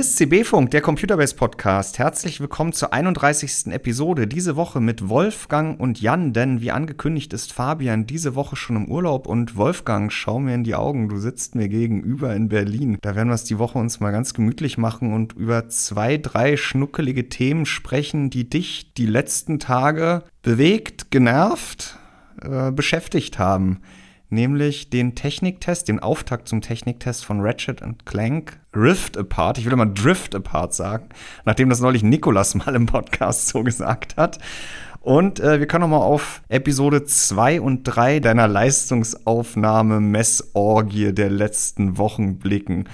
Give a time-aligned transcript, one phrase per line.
[0.00, 1.98] Hier ist CB-Funk, der Computerbase Podcast.
[1.98, 3.66] Herzlich willkommen zur 31.
[3.66, 4.26] Episode.
[4.26, 8.90] Diese Woche mit Wolfgang und Jan, denn wie angekündigt ist Fabian diese Woche schon im
[8.90, 12.96] Urlaub und Wolfgang, schau mir in die Augen, du sitzt mir gegenüber in Berlin.
[13.02, 16.56] Da werden wir es die Woche uns mal ganz gemütlich machen und über zwei, drei
[16.56, 21.98] schnuckelige Themen sprechen, die dich die letzten Tage bewegt, genervt,
[22.40, 23.82] äh, beschäftigt haben
[24.30, 29.58] nämlich den Techniktest, den Auftakt zum Techniktest von Ratchet Clank Rift Apart.
[29.58, 31.08] Ich will immer Drift Apart sagen,
[31.44, 34.38] nachdem das neulich Nikolas mal im Podcast so gesagt hat.
[35.00, 41.30] Und äh, wir können noch mal auf Episode 2 und 3 deiner Leistungsaufnahme Messorgie der
[41.30, 42.84] letzten Wochen blicken.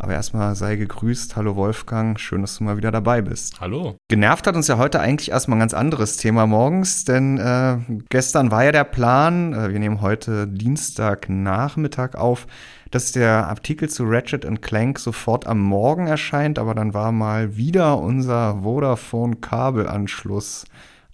[0.00, 1.34] Aber erstmal sei gegrüßt.
[1.34, 3.60] Hallo Wolfgang, schön, dass du mal wieder dabei bist.
[3.60, 3.96] Hallo.
[4.06, 8.52] Genervt hat uns ja heute eigentlich erstmal ein ganz anderes Thema morgens, denn äh, gestern
[8.52, 12.46] war ja der Plan, äh, wir nehmen heute Dienstagnachmittag auf,
[12.92, 17.98] dass der Artikel zu Ratchet Clank sofort am Morgen erscheint, aber dann war mal wieder
[17.98, 20.66] unser Vodafone-Kabelanschluss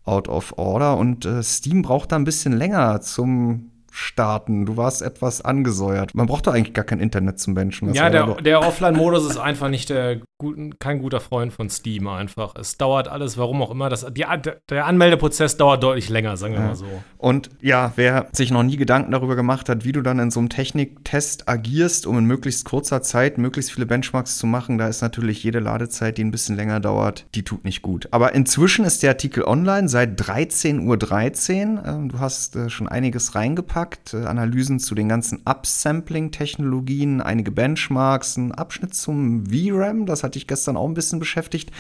[0.04, 4.66] out of order und äh, Steam braucht da ein bisschen länger zum starten.
[4.66, 6.14] Du warst etwas angesäuert.
[6.14, 7.94] Man braucht doch eigentlich gar kein Internet zum Benchen.
[7.94, 12.54] ja, der, der Offline-Modus ist einfach nicht der guten, kein guter Freund von Steam einfach.
[12.56, 13.88] Es dauert alles, warum auch immer.
[13.88, 14.24] Das, die,
[14.68, 16.66] der Anmeldeprozess dauert deutlich länger, sagen wir ja.
[16.68, 16.86] mal so.
[17.18, 20.40] Und ja, wer sich noch nie Gedanken darüber gemacht hat, wie du dann in so
[20.40, 25.02] einem Techniktest agierst, um in möglichst kurzer Zeit möglichst viele Benchmarks zu machen, da ist
[25.02, 28.08] natürlich jede Ladezeit, die ein bisschen länger dauert, die tut nicht gut.
[28.10, 30.96] Aber inzwischen ist der Artikel online seit 13.13 Uhr.
[30.96, 31.80] 13.
[31.84, 38.36] Ähm, du hast äh, schon einiges reingepackt, äh, Analysen zu den ganzen Upsampling-Technologien, einige Benchmarks,
[38.36, 41.70] ein Abschnitt zum VRAM, das hat dich gestern auch ein bisschen beschäftigt.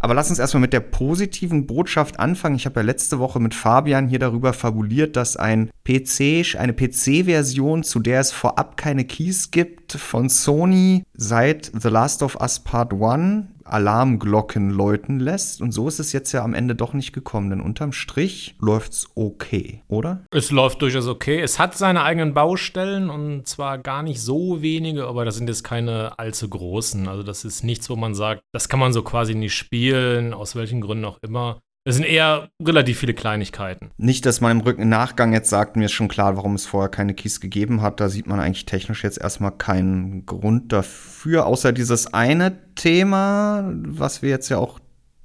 [0.00, 2.54] Aber lass uns erstmal mit der positiven Botschaft anfangen.
[2.54, 7.82] Ich habe ja letzte Woche mit Fabian hier darüber fabuliert, dass ein PC, eine PC-Version,
[7.82, 12.92] zu der es vorab keine Keys gibt, von Sony seit The Last of Us Part
[12.92, 15.60] 1 Alarmglocken läuten lässt.
[15.60, 19.08] Und so ist es jetzt ja am Ende doch nicht gekommen, denn unterm Strich läuft's
[19.14, 20.24] okay, oder?
[20.30, 21.40] Es läuft durchaus okay.
[21.40, 25.64] Es hat seine eigenen Baustellen und zwar gar nicht so wenige, aber das sind jetzt
[25.64, 27.08] keine allzu großen.
[27.08, 30.56] Also das ist nichts, wo man sagt, das kann man so quasi nicht spielen, aus
[30.56, 31.60] welchen Gründen auch immer.
[31.88, 33.92] Das sind eher relativ viele Kleinigkeiten.
[33.96, 37.14] Nicht, dass im Rücken Nachgang jetzt sagt, mir ist schon klar, warum es vorher keine
[37.14, 37.98] Keys gegeben hat.
[37.98, 44.20] Da sieht man eigentlich technisch jetzt erstmal keinen Grund dafür, außer dieses eine Thema, was
[44.20, 44.80] wir jetzt ja auch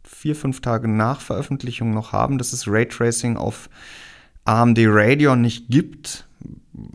[0.05, 3.69] vier, fünf Tage nach Veröffentlichung noch haben, dass es Raytracing auf
[4.45, 6.29] AMD Radeon nicht gibt.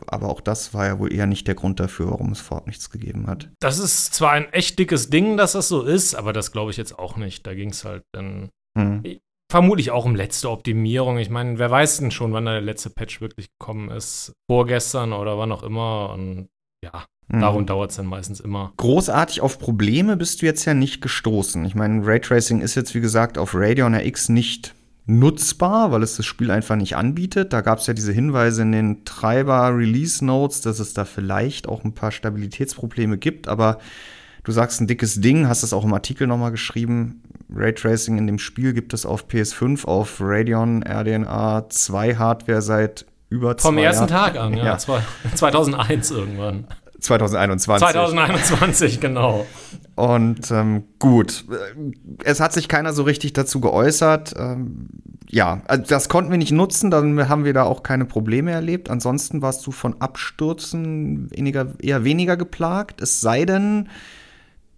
[0.07, 2.89] Aber auch das war ja wohl eher nicht der Grund dafür, warum es vorher nichts
[2.89, 3.51] gegeben hat.
[3.59, 6.77] Das ist zwar ein echt dickes Ding, dass das so ist, aber das glaube ich
[6.77, 7.45] jetzt auch nicht.
[7.45, 8.49] Da ging es halt dann.
[8.75, 9.03] Hm.
[9.51, 11.17] Vermutlich auch um letzte Optimierung.
[11.17, 14.33] Ich meine, wer weiß denn schon, wann der letzte Patch wirklich gekommen ist?
[14.47, 16.11] Vorgestern oder wann auch immer.
[16.13, 16.49] Und
[16.83, 17.41] ja, mhm.
[17.41, 18.73] darum dauert es dann meistens immer.
[18.77, 21.65] Großartig auf Probleme bist du jetzt ja nicht gestoßen.
[21.65, 24.75] Ich meine, Raytracing ist jetzt, wie gesagt, auf Radeon RX nicht
[25.07, 27.51] nutzbar, weil es das Spiel einfach nicht anbietet.
[27.51, 31.95] Da gab es ja diese Hinweise in den Treiber-Release-Notes, dass es da vielleicht auch ein
[31.95, 33.79] paar Stabilitätsprobleme gibt, aber
[34.43, 37.21] Du sagst ein dickes Ding, hast es auch im Artikel nochmal geschrieben.
[37.53, 43.57] Raytracing in dem Spiel gibt es auf PS5, auf Radeon RDNA 2 Hardware seit über
[43.57, 43.75] zwei Jahren.
[43.75, 44.65] Vom ersten Tag an, ja.
[44.65, 44.77] ja.
[44.77, 46.67] 2001 irgendwann.
[46.99, 47.87] 2021.
[47.87, 49.45] 2021, genau.
[49.95, 51.45] Und ähm, gut,
[52.23, 54.33] es hat sich keiner so richtig dazu geäußert.
[54.37, 54.89] Ähm,
[55.29, 58.89] ja, also das konnten wir nicht nutzen, dann haben wir da auch keine Probleme erlebt.
[58.89, 63.01] Ansonsten warst du von Abstürzen weniger, eher weniger geplagt.
[63.01, 63.89] Es sei denn,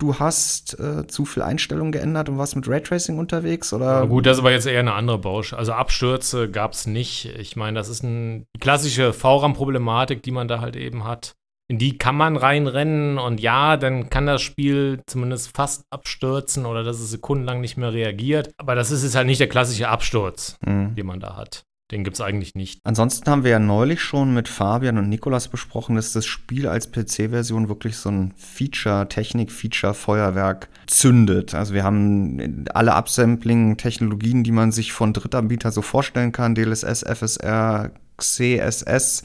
[0.02, 3.72] du hast äh, zu viel Einstellungen geändert und warst mit Raytracing unterwegs?
[3.74, 3.86] Oder?
[3.86, 5.60] Ja, gut, das ist aber jetzt eher eine andere Baustelle.
[5.60, 7.26] Also Abstürze gab es nicht.
[7.38, 11.34] Ich meine, das ist eine klassische VRAM-Problematik, die man da halt eben hat.
[11.70, 16.84] In die kann man reinrennen und ja, dann kann das Spiel zumindest fast abstürzen oder
[16.84, 18.52] dass es sekundenlang nicht mehr reagiert.
[18.58, 20.96] Aber das ist jetzt halt nicht der klassische Absturz, mhm.
[20.96, 21.64] den man da hat.
[21.92, 22.80] Den gibt es eigentlich nicht.
[22.86, 26.92] Ansonsten haben wir ja neulich schon mit Fabian und Nikolas besprochen, dass das Spiel als
[26.92, 31.54] PC-Version wirklich so ein Feature, Technik-Feature, Feuerwerk zündet.
[31.54, 37.92] Also wir haben alle Upsampling-Technologien, die man sich von Drittanbietern so vorstellen kann, DLSS, FSR,
[38.18, 39.24] CSS.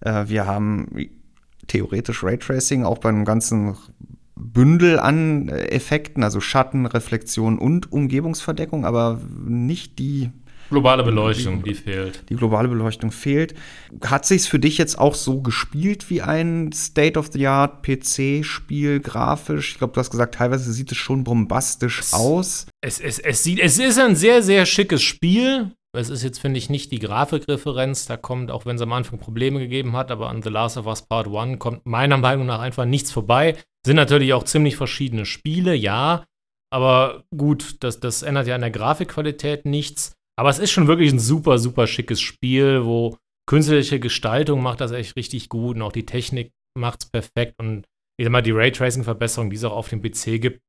[0.00, 0.88] Äh, wir haben
[1.68, 3.76] theoretisch Raytracing auch bei einem ganzen
[4.34, 10.30] Bündel an Effekten, also Schatten, Reflexion und Umgebungsverdeckung, aber nicht die
[10.70, 12.28] Globale Beleuchtung, die, die, fehlt.
[12.28, 13.54] Die globale Beleuchtung fehlt.
[14.04, 19.72] Hat sich's für dich jetzt auch so gespielt wie ein State-of-the-Art PC-Spiel grafisch?
[19.72, 22.66] Ich glaube, du hast gesagt, teilweise sieht es schon bombastisch es, aus.
[22.82, 25.72] Es, es, es, sieht, es ist ein sehr, sehr schickes Spiel.
[25.96, 28.06] Es ist jetzt, finde ich, nicht die Grafikreferenz.
[28.06, 30.86] Da kommt, auch wenn es am Anfang Probleme gegeben hat, aber an The Last of
[30.86, 33.56] Us Part 1 kommt meiner Meinung nach einfach nichts vorbei.
[33.86, 36.24] Sind natürlich auch ziemlich verschiedene Spiele, ja.
[36.70, 40.12] Aber gut, das, das ändert ja an der Grafikqualität nichts.
[40.38, 43.16] Aber es ist schon wirklich ein super, super schickes Spiel, wo
[43.48, 47.54] künstliche Gestaltung macht das echt richtig gut und auch die Technik macht es perfekt.
[47.58, 47.86] Und
[48.18, 50.60] ich sag mal, die Raytracing-Verbesserung, die es auch auf dem PC gibt,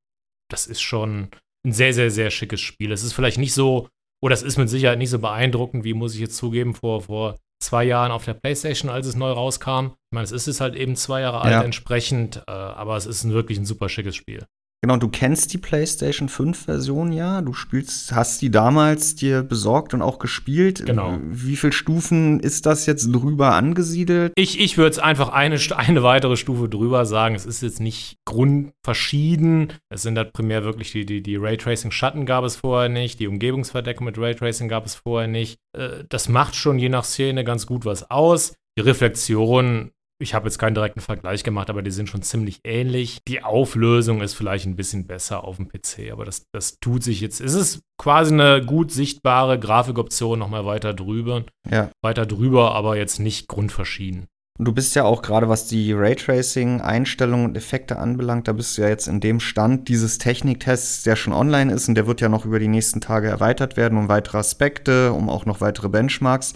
[0.49, 1.29] das ist schon
[1.65, 2.91] ein sehr, sehr, sehr schickes Spiel.
[2.91, 3.89] Es ist vielleicht nicht so,
[4.23, 7.37] oder es ist mit Sicherheit nicht so beeindruckend, wie muss ich jetzt zugeben, vor, vor
[7.61, 9.87] zwei Jahren auf der PlayStation, als es neu rauskam.
[9.91, 11.61] Ich meine, es ist es halt eben zwei Jahre alt Ja.
[11.61, 14.45] entsprechend, äh, aber es ist ein, wirklich ein super schickes Spiel.
[14.81, 17.41] Genau, du kennst die PlayStation 5 Version ja.
[17.41, 20.85] Du spielst, hast die damals dir besorgt und auch gespielt.
[20.85, 21.17] Genau.
[21.21, 24.31] Wie viele Stufen ist das jetzt drüber angesiedelt?
[24.35, 27.35] Ich, ich würde es einfach eine, eine weitere Stufe drüber sagen.
[27.35, 29.73] Es ist jetzt nicht grundverschieden.
[29.89, 34.05] Es sind halt primär wirklich die, die, die Raytracing-Schatten gab es vorher nicht, die Umgebungsverdeckung
[34.05, 35.59] mit Raytracing gab es vorher nicht.
[35.77, 38.53] Äh, das macht schon je nach Szene ganz gut was aus.
[38.77, 39.91] Die Reflexion,
[40.21, 43.19] ich habe jetzt keinen direkten Vergleich gemacht, aber die sind schon ziemlich ähnlich.
[43.27, 47.21] Die Auflösung ist vielleicht ein bisschen besser auf dem PC, aber das, das tut sich
[47.21, 47.39] jetzt.
[47.39, 51.89] Es ist quasi eine gut sichtbare Grafikoption nochmal weiter drüber, Ja.
[52.03, 54.27] weiter drüber, aber jetzt nicht grundverschieden.
[54.57, 58.81] Und du bist ja auch gerade, was die Raytracing-Einstellungen und Effekte anbelangt, da bist du
[58.81, 62.27] ja jetzt in dem Stand dieses Techniktests, der schon online ist und der wird ja
[62.27, 66.53] noch über die nächsten Tage erweitert werden um weitere Aspekte, um auch noch weitere Benchmarks.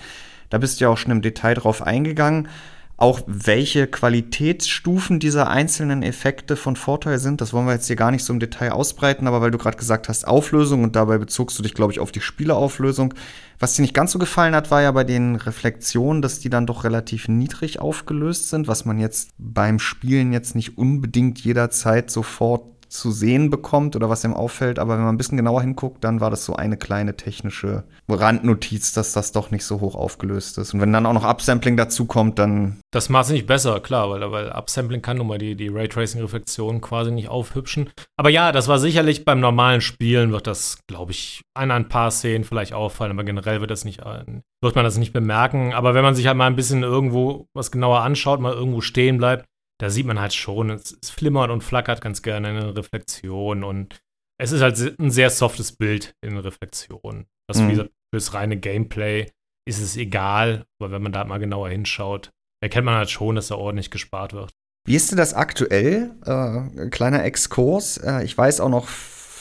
[0.50, 2.50] Da bist du ja auch schon im Detail drauf eingegangen.
[2.95, 8.11] Auch welche Qualitätsstufen dieser einzelnen Effekte von Vorteil sind, das wollen wir jetzt hier gar
[8.11, 11.57] nicht so im Detail ausbreiten, aber weil du gerade gesagt hast, Auflösung und dabei bezogst
[11.57, 13.15] du dich, glaube ich, auf die Spieleauflösung.
[13.57, 16.67] Was dir nicht ganz so gefallen hat, war ja bei den Reflexionen, dass die dann
[16.67, 22.72] doch relativ niedrig aufgelöst sind, was man jetzt beim Spielen jetzt nicht unbedingt jederzeit sofort
[22.93, 24.77] zu sehen bekommt oder was ihm auffällt.
[24.77, 28.93] Aber wenn man ein bisschen genauer hinguckt, dann war das so eine kleine technische Randnotiz,
[28.93, 30.73] dass das doch nicht so hoch aufgelöst ist.
[30.73, 34.09] Und wenn dann auch noch Upsampling dazu kommt, dann Das macht es nicht besser, klar,
[34.11, 37.89] weil, weil Upsampling kann nun mal die, die Raytracing-Reflexion quasi nicht aufhübschen.
[38.15, 42.11] Aber ja, das war sicherlich beim normalen Spielen, wird das, glaube ich, an ein paar
[42.11, 44.23] Szenen vielleicht auffallen, aber generell wird das nicht, äh,
[44.61, 45.73] wird man das nicht bemerken.
[45.73, 49.17] Aber wenn man sich halt mal ein bisschen irgendwo was genauer anschaut, mal irgendwo stehen
[49.17, 49.45] bleibt,
[49.83, 53.63] da sieht man halt schon, es, es flimmert und flackert ganz gerne in der Reflexion
[53.63, 54.00] und
[54.41, 57.25] es ist halt ein sehr softes Bild in Reflexion.
[57.47, 57.68] Das, Mhm.
[57.68, 59.30] wie gesagt, fürs reine Gameplay
[59.68, 62.31] ist es egal, aber wenn man da mal genauer hinschaut,
[62.62, 64.51] erkennt man halt schon, dass da ordentlich gespart wird.
[64.85, 66.15] Wie ist denn das aktuell?
[66.25, 67.97] Äh, kleiner Exkurs.
[67.97, 68.88] Äh, ich weiß auch noch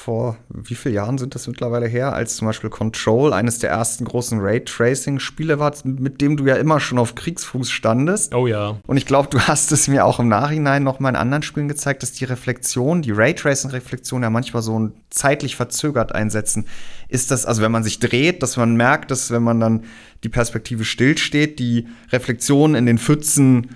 [0.02, 4.04] vor wie vielen Jahren sind das mittlerweile her, als zum Beispiel Control eines der ersten
[4.04, 8.34] großen Raytracing-Spiele war, mit dem du ja immer schon auf Kriegsfuß standest.
[8.34, 8.78] Oh ja.
[8.86, 11.68] Und ich glaube, du hast es mir auch im Nachhinein noch mal in anderen Spielen
[11.68, 16.66] gezeigt, dass die Reflexion, die Raytracing-Reflexion ja manchmal so ein zeitlich verzögert einsetzen.
[17.08, 19.84] Ist das, also wenn man sich dreht, dass man merkt, dass wenn man dann
[20.24, 23.70] die Perspektive stillsteht, die Reflexionen in den Pfützen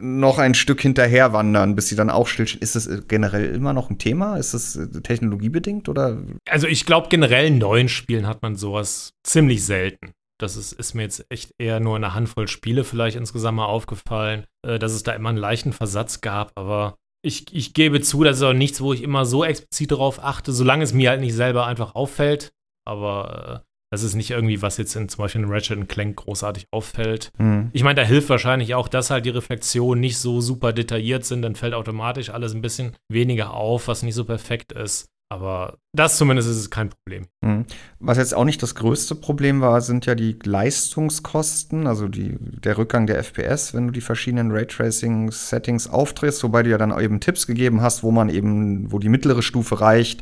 [0.00, 2.62] noch ein Stück hinterher wandern, bis sie dann auch stillstehen.
[2.62, 4.36] Ist das generell immer noch ein Thema?
[4.36, 6.18] Ist das äh, technologiebedingt oder?
[6.48, 10.12] Also ich glaube, generell in neuen Spielen hat man sowas ziemlich selten.
[10.38, 14.44] Das ist, ist mir jetzt echt eher nur eine Handvoll Spiele vielleicht insgesamt mal aufgefallen,
[14.66, 16.52] äh, dass es da immer einen leichten Versatz gab.
[16.56, 20.22] Aber ich, ich gebe zu, das ist auch nichts, wo ich immer so explizit darauf
[20.22, 22.52] achte, solange es mir halt nicht selber einfach auffällt.
[22.86, 23.65] Aber äh,
[23.96, 27.32] das ist nicht irgendwie, was jetzt in zum Beispiel in Ratchet Clank großartig auffällt.
[27.38, 27.70] Hm.
[27.72, 31.40] Ich meine, da hilft wahrscheinlich auch, dass halt die Reflexionen nicht so super detailliert sind,
[31.40, 35.08] dann fällt automatisch alles ein bisschen weniger auf, was nicht so perfekt ist.
[35.30, 37.26] Aber das zumindest ist es kein Problem.
[37.40, 37.64] Mhm.
[37.98, 42.76] Was jetzt auch nicht das größte Problem war, sind ja die Leistungskosten, also die, der
[42.76, 47.46] Rückgang der FPS, wenn du die verschiedenen Raytracing-Settings aufdrehst, wobei du ja dann eben Tipps
[47.46, 50.20] gegeben hast, wo man eben, wo die mittlere Stufe reicht.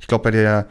[0.00, 0.68] Ich glaube, bei der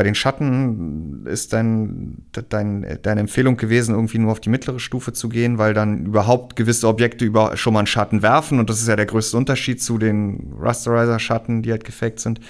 [0.00, 5.12] bei den Schatten ist dein, dein, deine Empfehlung gewesen, irgendwie nur auf die mittlere Stufe
[5.12, 8.58] zu gehen, weil dann überhaupt gewisse Objekte über, schon mal einen Schatten werfen.
[8.58, 12.40] Und das ist ja der größte Unterschied zu den Rasterizer-Schatten, die halt gefaked sind.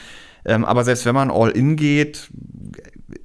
[0.45, 2.30] Ähm, aber selbst wenn man all in geht,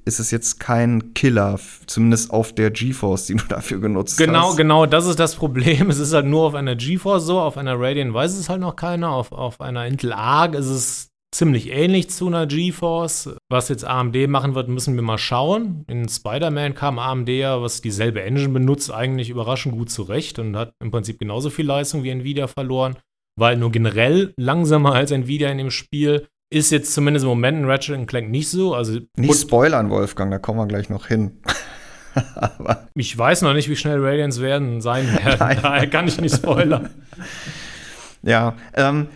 [0.04, 4.56] ist es jetzt kein Killer, zumindest auf der GeForce, die du dafür genutzt Genau, hast.
[4.56, 5.88] genau, das ist das Problem.
[5.90, 8.74] Es ist halt nur auf einer GeForce so, auf einer Radeon weiß es halt noch
[8.74, 13.36] keiner, auf, auf einer Intel Arc ist es ziemlich ähnlich zu einer GeForce.
[13.48, 15.84] Was jetzt AMD machen wird, müssen wir mal schauen.
[15.88, 20.72] In Spider-Man kam AMD ja, was dieselbe Engine benutzt, eigentlich überraschend gut zurecht und hat
[20.82, 22.96] im Prinzip genauso viel Leistung wie Nvidia verloren,
[23.38, 26.26] weil nur generell langsamer als Nvidia in dem Spiel.
[26.48, 28.74] Ist jetzt zumindest im Moment in Ratchet Clank nicht so.
[28.74, 31.38] Also Nicht spoilern, Wolfgang, da kommen wir gleich noch hin.
[32.94, 35.58] ich weiß noch nicht, wie schnell Radiants werden sein werden.
[35.60, 36.90] Daher kann ich nicht spoilern.
[38.22, 39.08] ja, ähm,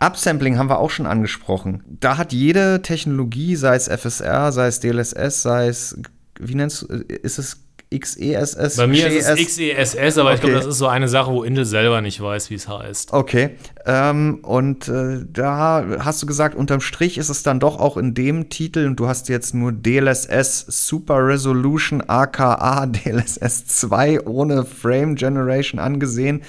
[0.00, 1.82] Upsampling haben wir auch schon angesprochen.
[1.86, 5.98] Da hat jede Technologie, sei es FSR, sei es DLSS, sei es,
[6.38, 7.64] wie nennst du, ist es
[7.98, 8.76] XESS.
[8.76, 10.34] Bei mir ist es XESS, aber okay.
[10.34, 13.12] ich glaube, das ist so eine Sache, wo Intel selber nicht weiß, wie es heißt.
[13.12, 13.50] Okay.
[13.86, 18.14] Ähm, und äh, da hast du gesagt, unterm Strich ist es dann doch auch in
[18.14, 25.14] dem Titel, und du hast jetzt nur DLSS Super Resolution aka DLSS 2 ohne Frame
[25.14, 26.42] Generation angesehen,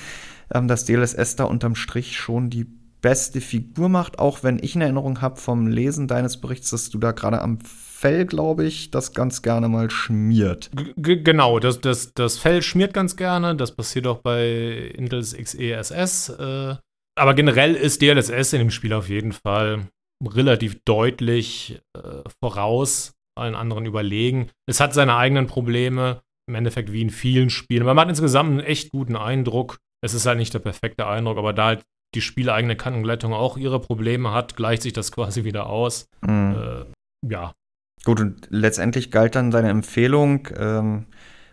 [0.53, 2.65] ähm, dass DLSS da unterm Strich schon die
[3.05, 6.97] beste Figur macht, auch wenn ich eine Erinnerung habe vom Lesen deines Berichts, dass du
[6.97, 10.71] da gerade am Fell, glaube ich, das ganz gerne mal schmiert.
[10.97, 13.55] G genau, das, das, das Fell schmiert ganz gerne.
[13.55, 16.29] Das passiert auch bei Intels XESS.
[16.29, 16.77] Äh,
[17.15, 19.87] aber generell ist DLSS in dem Spiel auf jeden Fall
[20.25, 24.49] relativ deutlich äh, voraus allen anderen überlegen.
[24.67, 27.85] Es hat seine eigenen Probleme, im Endeffekt wie in vielen Spielen.
[27.85, 29.77] Man hat insgesamt einen echt guten Eindruck.
[30.03, 31.83] Es ist halt nicht der perfekte Eindruck, aber da halt
[32.15, 36.07] die spieleigene Kantenglättung auch ihre Probleme hat, gleicht sich das quasi wieder aus.
[36.21, 36.55] Mhm.
[36.55, 37.53] Äh, ja,
[38.05, 41.07] Gut, und letztendlich galt dann deine Empfehlung, ähm,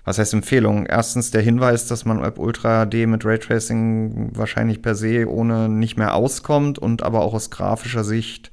[0.04, 0.85] was heißt Empfehlung?
[0.85, 5.97] Erstens der Hinweis, dass man Web Ultra HD mit Raytracing wahrscheinlich per se ohne nicht
[5.97, 8.50] mehr auskommt und aber auch aus grafischer Sicht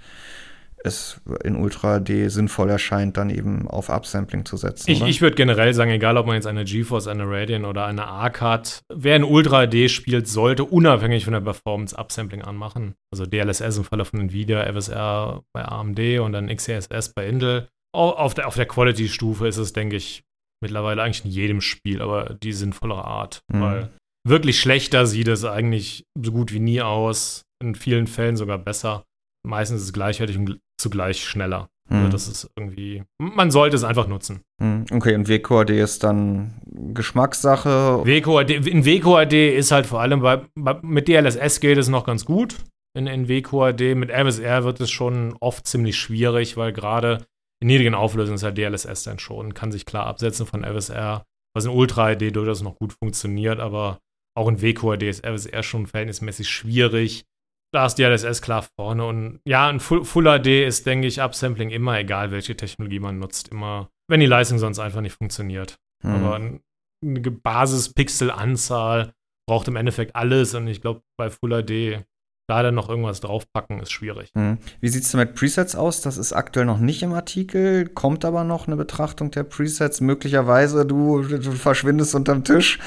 [0.83, 4.89] es in Ultra HD sinnvoll erscheint, dann eben auf Upsampling zu setzen.
[4.89, 8.07] Ich, ich würde generell sagen, egal ob man jetzt eine GeForce, eine Radeon oder eine
[8.07, 12.95] ARC hat, wer in Ultra HD spielt, sollte unabhängig von der Performance Upsampling anmachen.
[13.11, 18.33] Also DLSS im Falle von Nvidia, FSR bei AMD und dann XeSS bei Intel auf
[18.33, 20.23] der, auf der Quality-Stufe ist es, denke ich,
[20.61, 23.41] mittlerweile eigentlich in jedem Spiel, aber die sinnvollere Art.
[23.51, 23.61] Mhm.
[23.61, 23.89] Weil
[24.27, 27.43] wirklich schlechter sieht es eigentlich so gut wie nie aus.
[27.61, 29.03] In vielen Fällen sogar besser.
[29.43, 31.69] Meistens ist es gleichwertig und zugleich schneller.
[31.89, 32.11] Also mhm.
[32.11, 34.41] Das ist irgendwie, man sollte es einfach nutzen.
[34.61, 34.85] Mhm.
[34.91, 36.61] Okay, und WQAD ist dann
[36.93, 38.05] Geschmackssache.
[38.05, 42.25] WQAD, in WQAD ist halt vor allem bei, bei, mit DLSS geht es noch ganz
[42.25, 42.57] gut.
[42.95, 47.25] In, in WQAD, mit MSR wird es schon oft ziemlich schwierig, weil gerade
[47.61, 51.65] in niedrigen Auflösungen ist ja DLSS dann schon, kann sich klar absetzen von FSR, was
[51.65, 53.99] in Ultra HD durchaus noch gut funktioniert, aber
[54.37, 57.25] auch in WQHD ist FSR schon verhältnismäßig schwierig.
[57.71, 61.69] Da ist DLSS klar vorne und ja, in Full, Full HD ist, denke ich, Upsampling
[61.69, 65.77] immer egal, welche Technologie man nutzt, immer, wenn die Leistung sonst einfach nicht funktioniert.
[66.03, 66.11] Mhm.
[66.11, 69.13] Aber eine Basis-Pixel-Anzahl
[69.47, 72.05] braucht im Endeffekt alles und ich glaube, bei Full HD
[72.49, 74.31] da dann noch irgendwas draufpacken, ist schwierig.
[74.33, 74.57] Mhm.
[74.81, 76.01] Wie sieht es mit Presets aus?
[76.01, 80.01] Das ist aktuell noch nicht im Artikel, kommt aber noch eine Betrachtung der Presets.
[80.01, 82.79] Möglicherweise du, du verschwindest unterm Tisch.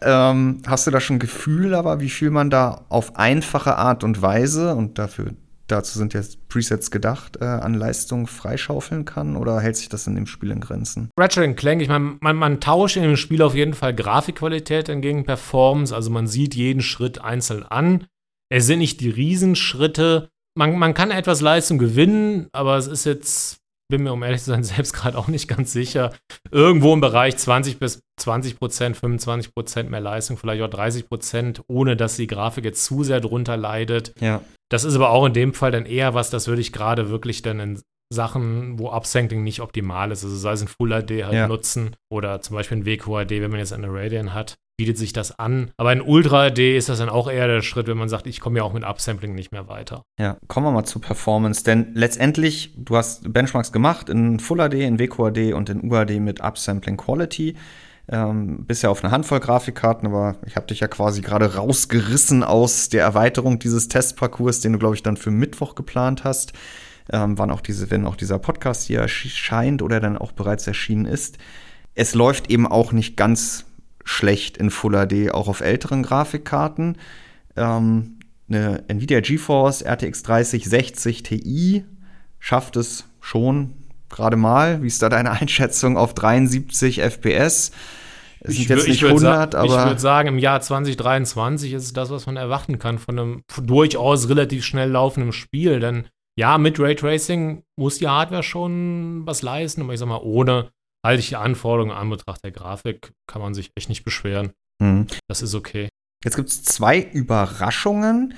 [0.00, 4.22] Ähm, hast du da schon Gefühl, aber wie viel man da auf einfache Art und
[4.22, 5.32] Weise und dafür
[5.72, 10.14] dazu sind jetzt Presets gedacht, äh, an Leistung freischaufeln kann oder hält sich das in
[10.14, 11.10] dem Spiel in Grenzen?
[11.18, 15.24] Ratchet Clank, ich meine, man, man, tauscht in dem Spiel auf jeden Fall Grafikqualität entgegen
[15.24, 18.06] Performance, also man sieht jeden Schritt einzeln an.
[18.52, 20.28] Es sind nicht die Riesenschritte.
[20.54, 24.50] Man, man kann etwas Leistung gewinnen, aber es ist jetzt, bin mir um ehrlich zu
[24.50, 26.12] sein, selbst gerade auch nicht ganz sicher.
[26.50, 31.62] Irgendwo im Bereich 20 bis 20 Prozent, 25 Prozent mehr Leistung, vielleicht auch 30 Prozent,
[31.66, 34.12] ohne dass die Grafik jetzt zu sehr drunter leidet.
[34.20, 34.42] Ja.
[34.70, 37.40] Das ist aber auch in dem Fall dann eher was, das würde ich gerade wirklich
[37.40, 37.82] dann in
[38.12, 41.48] Sachen, wo Upsampling nicht optimal ist, also sei es in Full HD halt ja.
[41.48, 45.38] nutzen oder zum Beispiel in WQHD, wenn man jetzt eine Radeon hat bietet sich das
[45.38, 45.70] an.
[45.76, 48.40] Aber in Ultra HD ist das dann auch eher der Schritt, wenn man sagt, ich
[48.40, 50.02] komme ja auch mit Upsampling nicht mehr weiter.
[50.18, 54.74] Ja, kommen wir mal zur Performance, denn letztendlich, du hast Benchmarks gemacht in Full HD,
[54.74, 57.54] in WQHD und in UHD mit Upsampling Quality.
[58.08, 62.88] Ähm, bisher auf eine Handvoll Grafikkarten, aber ich habe dich ja quasi gerade rausgerissen aus
[62.88, 66.52] der Erweiterung dieses Testparcours, den du, glaube ich, dann für Mittwoch geplant hast.
[67.12, 71.04] Ähm, wann auch diese, wenn auch dieser Podcast hier erscheint oder dann auch bereits erschienen
[71.04, 71.38] ist.
[71.94, 73.66] Es läuft eben auch nicht ganz
[74.04, 76.96] schlecht in Full HD, auch auf älteren Grafikkarten.
[77.56, 81.84] Ähm, eine Nvidia GeForce RTX 3060 Ti
[82.38, 83.74] schafft es schon
[84.08, 84.82] gerade mal.
[84.82, 87.72] Wie ist da deine Einschätzung auf 73 FPS?
[88.44, 89.66] Es sind jetzt nicht 100, aber.
[89.66, 93.42] Ich würde sagen, im Jahr 2023 ist es das, was man erwarten kann von einem
[93.62, 95.78] durchaus relativ schnell laufenden Spiel.
[95.78, 96.08] Denn
[96.38, 100.70] ja, mit Raytracing muss die Hardware schon was leisten, aber ich sag mal, ohne
[101.04, 104.52] halte ich die Anforderungen an Betracht der Grafik, kann man sich echt nicht beschweren.
[104.80, 105.06] Mhm.
[105.28, 105.88] Das ist okay.
[106.24, 108.34] Jetzt gibt es zwei Überraschungen.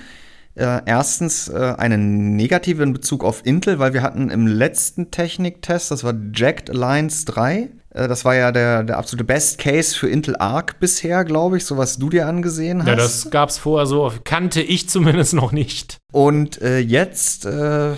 [0.55, 5.91] Äh, erstens äh, eine negative in Bezug auf Intel, weil wir hatten im letzten Techniktest,
[5.91, 7.69] das war Jacked Alliance 3.
[7.95, 11.65] Äh, das war ja der, der absolute Best Case für Intel Arc bisher, glaube ich,
[11.65, 12.87] so was du dir angesehen hast.
[12.87, 15.97] Ja, das gab es vorher so, kannte ich zumindest noch nicht.
[16.11, 17.93] Und äh, jetzt äh,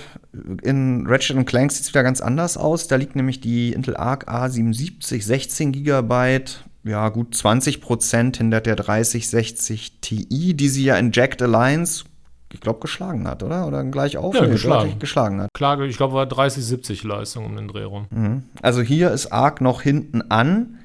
[0.61, 2.87] in Ratchet Clank sieht es wieder ganz anders aus.
[2.87, 6.41] Da liegt nämlich die Intel Arc A77, 16 GB,
[6.83, 12.05] ja, gut 20 Prozent hinter der 3060 Ti, die sie ja in Jacked Alliance
[12.53, 13.67] ich glaube, geschlagen hat, oder?
[13.67, 14.33] Oder gleich auf?
[14.35, 14.99] Ja, nee, geschlagen.
[14.99, 15.49] geschlagen hat.
[15.53, 18.07] Klage, ich glaube, war 30, 70 Leistung um den Dreh rum.
[18.09, 18.43] Mhm.
[18.61, 20.79] Also hier ist Arc noch hinten an.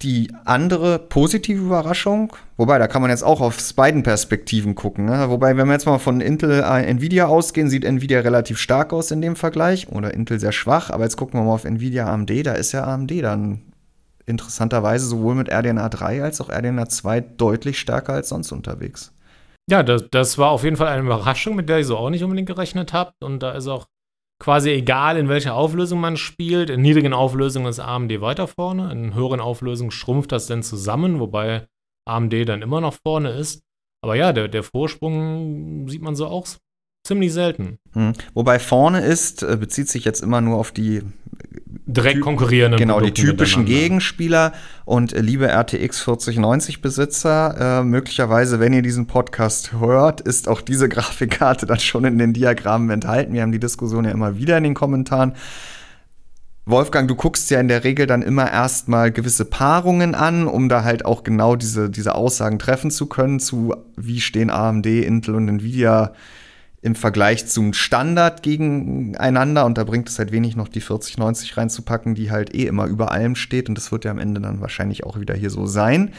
[0.00, 5.04] Die andere positive Überraschung, wobei da kann man jetzt auch aus beiden Perspektiven gucken.
[5.04, 5.30] Ne?
[5.30, 9.12] Wobei, wenn wir jetzt mal von Intel, äh, Nvidia ausgehen, sieht Nvidia relativ stark aus
[9.12, 10.90] in dem Vergleich oder Intel sehr schwach.
[10.90, 13.62] Aber jetzt gucken wir mal auf Nvidia AMD, da ist ja AMD dann
[14.26, 19.12] interessanterweise sowohl mit RDNA 3 als auch RDNA 2 deutlich stärker als sonst unterwegs.
[19.70, 22.24] Ja, das, das war auf jeden Fall eine Überraschung, mit der ich so auch nicht
[22.24, 23.12] unbedingt gerechnet habe.
[23.20, 23.86] Und da ist auch
[24.42, 26.68] quasi egal, in welcher Auflösung man spielt.
[26.68, 31.68] In niedrigen Auflösungen ist AMD weiter vorne, in höheren Auflösungen schrumpft das dann zusammen, wobei
[32.06, 33.62] AMD dann immer noch vorne ist.
[34.04, 36.46] Aber ja, der, der Vorsprung sieht man so auch
[37.06, 37.78] ziemlich selten.
[37.92, 38.14] Hm.
[38.34, 41.02] Wobei vorne ist, äh, bezieht sich jetzt immer nur auf die
[41.92, 44.52] direkt konkurrierenden Genau, die typischen Gegenspieler
[44.84, 50.60] und äh, liebe RTX 4090 Besitzer, äh, möglicherweise, wenn ihr diesen Podcast hört, ist auch
[50.60, 53.32] diese Grafikkarte dann schon in den Diagrammen enthalten.
[53.32, 55.34] Wir haben die Diskussion ja immer wieder in den Kommentaren.
[56.64, 60.84] Wolfgang, du guckst ja in der Regel dann immer erstmal gewisse Paarungen an, um da
[60.84, 65.48] halt auch genau diese, diese Aussagen treffen zu können, zu wie stehen AMD, Intel und
[65.48, 66.12] Nvidia
[66.82, 72.16] im Vergleich zum Standard gegeneinander und da bringt es halt wenig noch die 4090 reinzupacken,
[72.16, 75.04] die halt eh immer über allem steht und das wird ja am Ende dann wahrscheinlich
[75.04, 76.12] auch wieder hier so sein.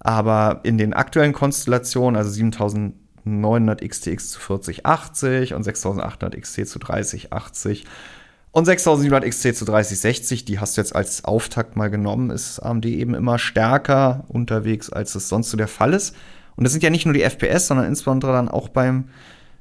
[0.00, 7.84] Aber in den aktuellen Konstellationen, also 7900 XTX zu 4080 und 6800 XT zu 3080
[8.52, 12.86] und 6700 XT zu 3060, die hast du jetzt als Auftakt mal genommen, ist AMD
[12.86, 16.16] eben immer stärker unterwegs, als es sonst so der Fall ist.
[16.56, 19.04] Und das sind ja nicht nur die FPS, sondern insbesondere dann auch beim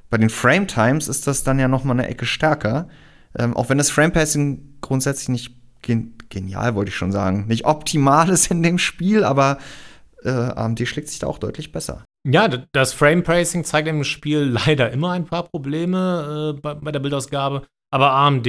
[0.09, 2.87] bei den Frame Times ist das dann ja noch mal eine Ecke stärker.
[3.37, 7.65] Ähm, auch wenn das Frame Pacing grundsätzlich nicht gen genial, wollte ich schon sagen, nicht
[7.65, 9.59] optimal ist in dem Spiel, aber
[10.23, 12.03] äh, AMD schlägt sich da auch deutlich besser.
[12.25, 16.91] Ja, das Frame Pacing zeigt im Spiel leider immer ein paar Probleme äh, bei, bei,
[16.91, 17.63] der Bildausgabe.
[17.89, 18.47] Aber AMD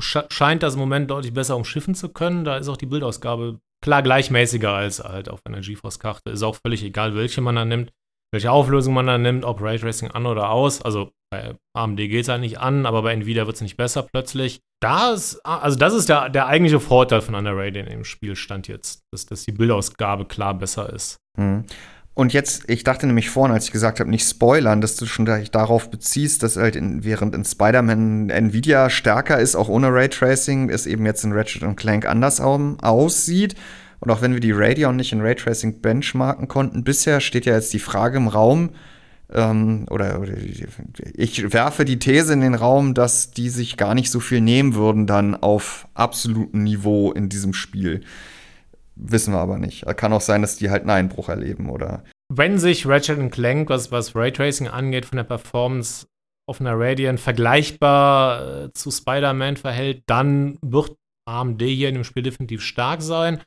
[0.00, 2.44] sch scheint das im Moment deutlich besser umschiffen zu können.
[2.44, 6.30] Da ist auch die Bildausgabe klar gleichmäßiger als halt auf einer GeForce-Karte.
[6.30, 7.92] Ist auch völlig egal, welche man da nimmt
[8.32, 10.82] welche Auflösung man dann nimmt, ob Raytracing an oder aus.
[10.82, 14.02] Also bei AMD geht es halt nicht an, aber bei Nvidia wird es nicht besser
[14.02, 14.60] plötzlich.
[14.80, 19.44] Das, also das ist der, der eigentliche Vorteil von Radeon im Spielstand jetzt, dass, dass
[19.44, 21.18] die Bildausgabe klar besser ist.
[21.38, 21.64] Mhm.
[22.14, 25.24] Und jetzt, ich dachte nämlich vorhin, als ich gesagt habe, nicht spoilern, dass du schon
[25.24, 30.86] darauf beziehst, dass halt in, während in Spider-Man Nvidia stärker ist, auch ohne Raytracing, es
[30.86, 33.54] eben jetzt in Ratchet Clank anders aussieht.
[34.02, 37.72] Und auch wenn wir die Radeon nicht in Raytracing benchmarken konnten, bisher steht ja jetzt
[37.72, 38.70] die Frage im Raum,
[39.32, 40.34] ähm, oder, oder,
[41.14, 44.74] ich werfe die These in den Raum, dass die sich gar nicht so viel nehmen
[44.74, 48.00] würden dann auf absolutem Niveau in diesem Spiel.
[48.96, 49.86] Wissen wir aber nicht.
[49.96, 52.02] Kann auch sein, dass die halt einen Einbruch erleben, oder?
[52.28, 56.08] Wenn sich Ratchet Clank, was, was Raytracing angeht, von der Performance
[56.48, 62.24] auf einer Radeon vergleichbar äh, zu Spider-Man verhält, dann wird AMD hier in dem Spiel
[62.24, 63.40] definitiv stark sein.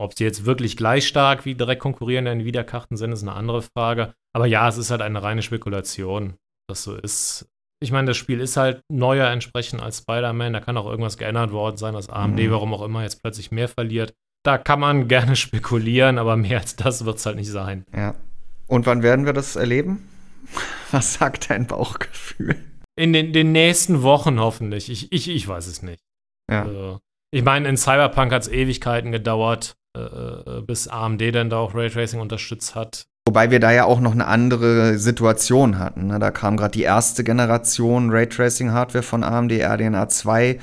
[0.00, 4.14] Ob sie jetzt wirklich gleich stark wie direkt konkurrierende Nvidia-Karten sind, ist eine andere Frage.
[4.32, 7.50] Aber ja, es ist halt eine reine Spekulation, dass so ist.
[7.82, 10.54] Ich meine, das Spiel ist halt neuer entsprechend als Spider-Man.
[10.54, 12.50] Da kann auch irgendwas geändert worden sein, dass AMD, mhm.
[12.50, 14.14] warum auch immer, jetzt plötzlich mehr verliert.
[14.42, 17.84] Da kann man gerne spekulieren, aber mehr als das wird es halt nicht sein.
[17.94, 18.14] Ja.
[18.68, 20.08] Und wann werden wir das erleben?
[20.92, 22.56] Was sagt dein Bauchgefühl?
[22.96, 24.88] In den, den nächsten Wochen hoffentlich.
[24.88, 26.02] Ich, ich, ich weiß es nicht.
[26.50, 26.62] Ja.
[26.62, 27.00] Also,
[27.32, 29.76] ich meine, in Cyberpunk hat es Ewigkeiten gedauert.
[29.96, 30.02] Äh,
[30.58, 33.06] äh, bis AMD dann da auch Raytracing unterstützt hat.
[33.26, 36.06] Wobei wir da ja auch noch eine andere Situation hatten.
[36.06, 36.20] Ne?
[36.20, 40.60] Da kam gerade die erste Generation Raytracing-Hardware von AMD, RDNA 2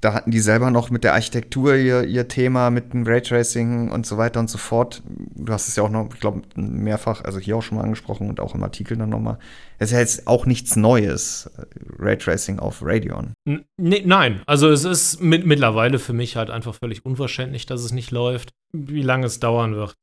[0.00, 4.06] da hatten die selber noch mit der Architektur ihr, ihr Thema, mit dem Raytracing und
[4.06, 5.02] so weiter und so fort.
[5.34, 8.28] Du hast es ja auch noch, ich glaube, mehrfach, also hier auch schon mal angesprochen
[8.28, 9.38] und auch im Artikel dann nochmal.
[9.78, 11.50] Es ist ja jetzt auch nichts Neues,
[11.98, 13.32] Raytracing auf Radeon.
[13.44, 17.82] N nee, nein, also es ist mit, mittlerweile für mich halt einfach völlig unverständlich, dass
[17.82, 18.50] es nicht läuft.
[18.72, 19.94] Wie lange es dauern wird,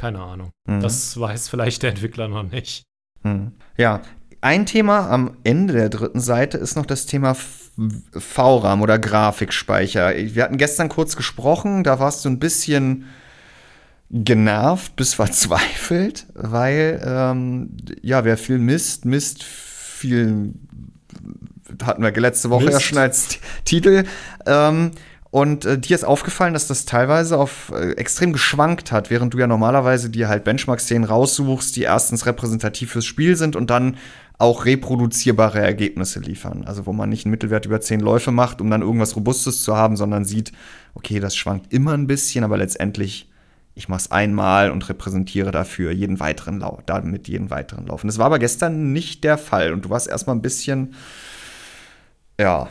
[0.00, 0.50] keine Ahnung.
[0.66, 0.80] Mhm.
[0.80, 2.84] Das weiß vielleicht der Entwickler noch nicht.
[3.22, 3.52] Mhm.
[3.76, 4.02] Ja,
[4.40, 7.34] ein Thema am Ende der dritten Seite ist noch das Thema
[8.16, 10.14] VRAM oder Grafikspeicher.
[10.16, 13.06] Wir hatten gestern kurz gesprochen, da warst du ein bisschen
[14.10, 20.54] genervt bis verzweifelt, weil ähm, ja, wer viel misst, misst viel
[21.82, 22.74] hatten wir letzte Woche Mist.
[22.74, 24.04] ja schon als Titel.
[24.46, 24.92] Ähm,
[25.30, 29.38] und äh, dir ist aufgefallen, dass das teilweise auf äh, extrem geschwankt hat, während du
[29.38, 33.96] ja normalerweise dir halt Benchmark-Szenen raussuchst, die erstens repräsentativ fürs Spiel sind und dann
[34.44, 36.64] auch reproduzierbare Ergebnisse liefern.
[36.64, 39.74] Also wo man nicht einen Mittelwert über zehn Läufe macht, um dann irgendwas Robustes zu
[39.76, 40.52] haben, sondern sieht,
[40.94, 43.30] okay, das schwankt immer ein bisschen, aber letztendlich,
[43.74, 48.02] ich mache es einmal und repräsentiere dafür jeden weiteren Lauf, damit jeden weiteren Lauf.
[48.02, 49.72] Das war aber gestern nicht der Fall.
[49.72, 50.94] Und du warst erstmal ein bisschen,
[52.38, 52.68] ja.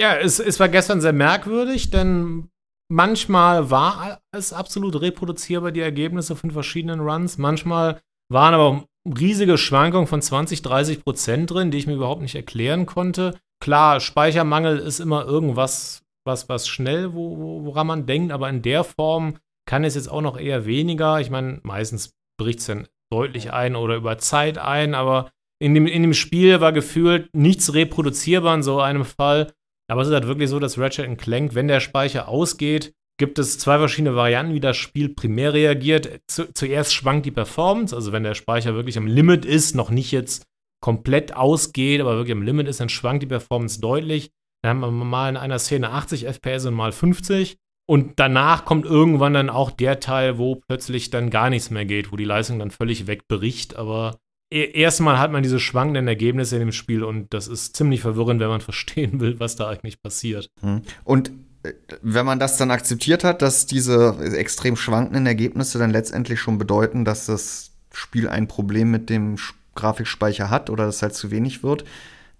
[0.00, 2.48] Ja, es, es war gestern sehr merkwürdig, denn
[2.88, 7.38] manchmal war es absolut reproduzierbar, die Ergebnisse von verschiedenen Runs.
[7.38, 12.34] Manchmal waren aber riesige Schwankungen von 20, 30 Prozent drin, die ich mir überhaupt nicht
[12.34, 13.38] erklären konnte.
[13.60, 18.84] Klar, Speichermangel ist immer irgendwas, was, was schnell, wo, woran man denkt, aber in der
[18.84, 21.20] Form kann es jetzt auch noch eher weniger.
[21.20, 25.86] Ich meine, meistens bricht es dann deutlich ein oder über Zeit ein, aber in dem,
[25.86, 29.52] in dem Spiel war gefühlt nichts reproduzierbar in so einem Fall.
[29.88, 33.58] Aber es ist halt wirklich so, dass Ratchet Clank, wenn der Speicher ausgeht, gibt es
[33.58, 36.20] zwei verschiedene Varianten, wie das Spiel primär reagiert.
[36.26, 40.12] Zu, zuerst schwankt die Performance, also wenn der Speicher wirklich am Limit ist, noch nicht
[40.12, 40.46] jetzt
[40.80, 44.30] komplett ausgeht, aber wirklich am Limit ist, dann schwankt die Performance deutlich.
[44.62, 47.56] Dann haben wir mal in einer Szene 80 FPS und mal 50.
[47.88, 52.12] Und danach kommt irgendwann dann auch der Teil, wo plötzlich dann gar nichts mehr geht,
[52.12, 53.76] wo die Leistung dann völlig wegbricht.
[53.76, 54.18] Aber
[54.52, 58.40] e-, erstmal hat man diese schwankenden Ergebnisse in dem Spiel und das ist ziemlich verwirrend,
[58.40, 60.48] wenn man verstehen will, was da eigentlich passiert.
[60.60, 60.82] Hm.
[61.04, 61.32] Und
[62.02, 67.04] wenn man das dann akzeptiert hat, dass diese extrem schwankenden Ergebnisse dann letztendlich schon bedeuten,
[67.04, 69.36] dass das Spiel ein Problem mit dem
[69.74, 71.84] Grafikspeicher hat oder dass halt zu wenig wird,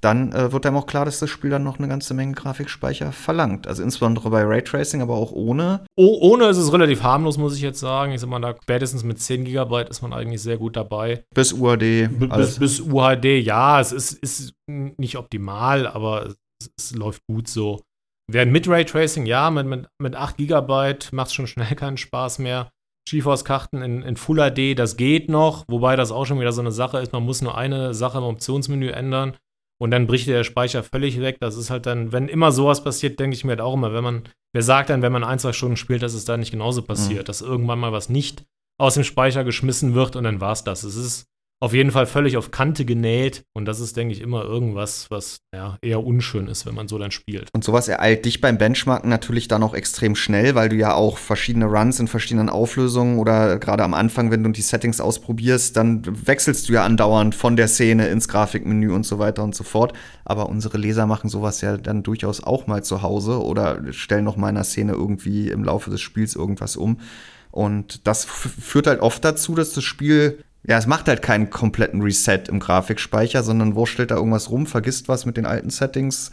[0.00, 3.12] dann äh, wird einem auch klar, dass das Spiel dann noch eine ganze Menge Grafikspeicher
[3.12, 3.68] verlangt.
[3.68, 5.84] Also insbesondere bei Raytracing, aber auch ohne.
[5.96, 8.12] Oh, ohne ist es relativ harmlos, muss ich jetzt sagen.
[8.12, 11.24] Ich sag mal, da spätestens mit 10 GB ist man eigentlich sehr gut dabei.
[11.32, 11.78] Bis UHD.
[11.78, 17.46] B bis, bis UHD, ja, es ist, ist nicht optimal, aber es, es läuft gut
[17.46, 17.80] so.
[18.30, 22.38] Während mit Raytracing, ja, mit, mit, mit 8 GB macht es schon schnell keinen Spaß
[22.38, 22.70] mehr.
[23.08, 26.72] GeForce-Karten in, in Full HD, das geht noch, wobei das auch schon wieder so eine
[26.72, 27.12] Sache ist.
[27.12, 29.36] Man muss nur eine Sache im Optionsmenü ändern
[29.80, 31.38] und dann bricht der Speicher völlig weg.
[31.40, 34.04] Das ist halt dann, wenn immer sowas passiert, denke ich mir halt auch immer, wenn
[34.04, 36.82] man, wer sagt dann, wenn man ein, zwei Stunden spielt, dass es da nicht genauso
[36.82, 37.26] passiert, mhm.
[37.26, 38.44] dass irgendwann mal was nicht
[38.80, 40.84] aus dem Speicher geschmissen wird und dann war es das.
[40.84, 41.26] Es ist
[41.62, 43.44] auf jeden Fall völlig auf Kante genäht.
[43.52, 46.98] Und das ist, denke ich, immer irgendwas, was ja, eher unschön ist, wenn man so
[46.98, 47.50] dann spielt.
[47.54, 51.18] Und sowas ereilt dich beim Benchmarken natürlich dann auch extrem schnell, weil du ja auch
[51.18, 56.02] verschiedene Runs in verschiedenen Auflösungen oder gerade am Anfang, wenn du die Settings ausprobierst, dann
[56.26, 59.92] wechselst du ja andauernd von der Szene ins Grafikmenü und so weiter und so fort.
[60.24, 64.36] Aber unsere Leser machen sowas ja dann durchaus auch mal zu Hause oder stellen noch
[64.36, 66.98] mal in einer Szene irgendwie im Laufe des Spiels irgendwas um.
[67.52, 72.02] Und das führt halt oft dazu, dass das Spiel ja, es macht halt keinen kompletten
[72.02, 76.30] Reset im Grafikspeicher, sondern wurschtelt da irgendwas rum, vergisst was mit den alten Settings.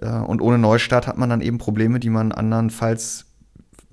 [0.00, 3.26] Äh, und ohne Neustart hat man dann eben Probleme, die man andernfalls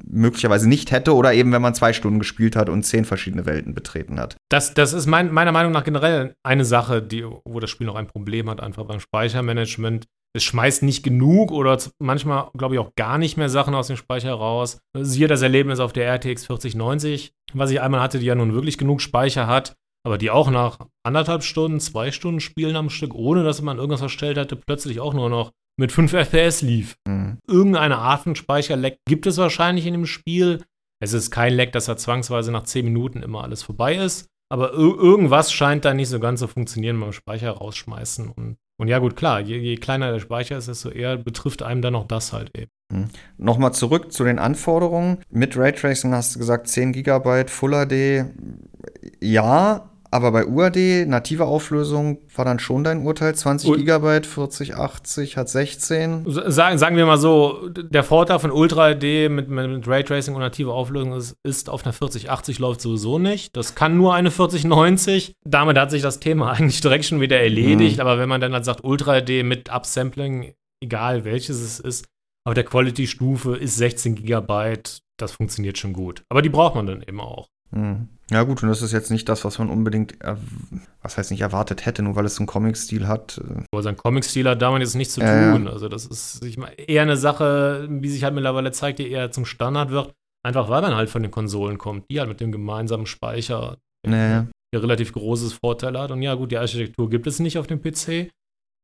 [0.05, 3.73] möglicherweise nicht hätte oder eben wenn man zwei Stunden gespielt hat und zehn verschiedene Welten
[3.73, 4.35] betreten hat.
[4.49, 7.95] Das, das ist mein, meiner Meinung nach generell eine Sache, die, wo das Spiel noch
[7.95, 10.05] ein Problem hat, einfach beim Speichermanagement.
[10.35, 13.97] Es schmeißt nicht genug oder manchmal, glaube ich, auch gar nicht mehr Sachen aus dem
[13.97, 14.79] Speicher raus.
[14.99, 18.77] Siehe das Erlebnis auf der RTX 4090 was ich einmal hatte, die ja nun wirklich
[18.77, 23.43] genug Speicher hat, aber die auch nach anderthalb Stunden, zwei Stunden Spielen am Stück, ohne
[23.43, 26.95] dass man irgendwas verstellt hatte, plötzlich auch nur noch mit 5 FPS lief.
[27.07, 27.39] Mhm.
[27.47, 30.63] Irgendeine Art von Speicherleck gibt es wahrscheinlich in dem Spiel.
[31.01, 34.27] Es ist kein Leck, dass da zwangsweise nach 10 Minuten immer alles vorbei ist.
[34.51, 38.29] Aber irgendwas scheint da nicht so ganz zu funktionieren beim Speicher rausschmeißen.
[38.29, 41.81] Und, und ja, gut, klar, je, je kleiner der Speicher ist, desto eher betrifft einem
[41.81, 42.69] dann auch das halt eben.
[42.91, 43.07] Hm.
[43.37, 45.19] Nochmal zurück zu den Anforderungen.
[45.29, 48.25] Mit Raytracing hast du gesagt 10 GB Full HD.
[49.21, 53.33] Ja, aber bei UAD, native Auflösung, war dann schon dein Urteil?
[53.33, 56.25] 20 U GB, 40, 80, hat 16?
[56.27, 60.71] Sagen, sagen wir mal so, der Vorteil von Ultra HD mit, mit Raytracing und native
[60.71, 63.57] Auflösung ist, ist, auf einer 4080 läuft sowieso nicht.
[63.57, 65.33] Das kann nur eine 4090.
[65.45, 67.95] Damit hat sich das Thema eigentlich direkt schon wieder erledigt.
[67.95, 68.01] Mhm.
[68.01, 72.05] Aber wenn man dann halt sagt, Ultra HD mit Upsampling, egal welches es ist,
[72.45, 74.77] aber der Quality-Stufe ist 16 GB,
[75.17, 76.23] das funktioniert schon gut.
[76.29, 77.47] Aber die braucht man dann eben auch.
[77.71, 78.09] Mhm.
[78.31, 80.15] Ja, gut, und das ist jetzt nicht das, was man unbedingt,
[81.01, 83.41] was heißt nicht erwartet hätte, nur weil es so einen Comic-Stil hat.
[83.71, 85.67] Aber sein Comic-Stil hat damit jetzt nichts zu tun.
[85.67, 89.09] Äh, also, das ist ich mein, eher eine Sache, wie sich halt mittlerweile zeigt, die
[89.09, 90.13] eher zum Standard wird.
[90.45, 94.41] Einfach weil man halt von den Konsolen kommt, die halt mit dem gemeinsamen Speicher nee.
[94.73, 96.11] der relativ großes Vorteil hat.
[96.11, 98.29] Und ja, gut, die Architektur gibt es nicht auf dem PC.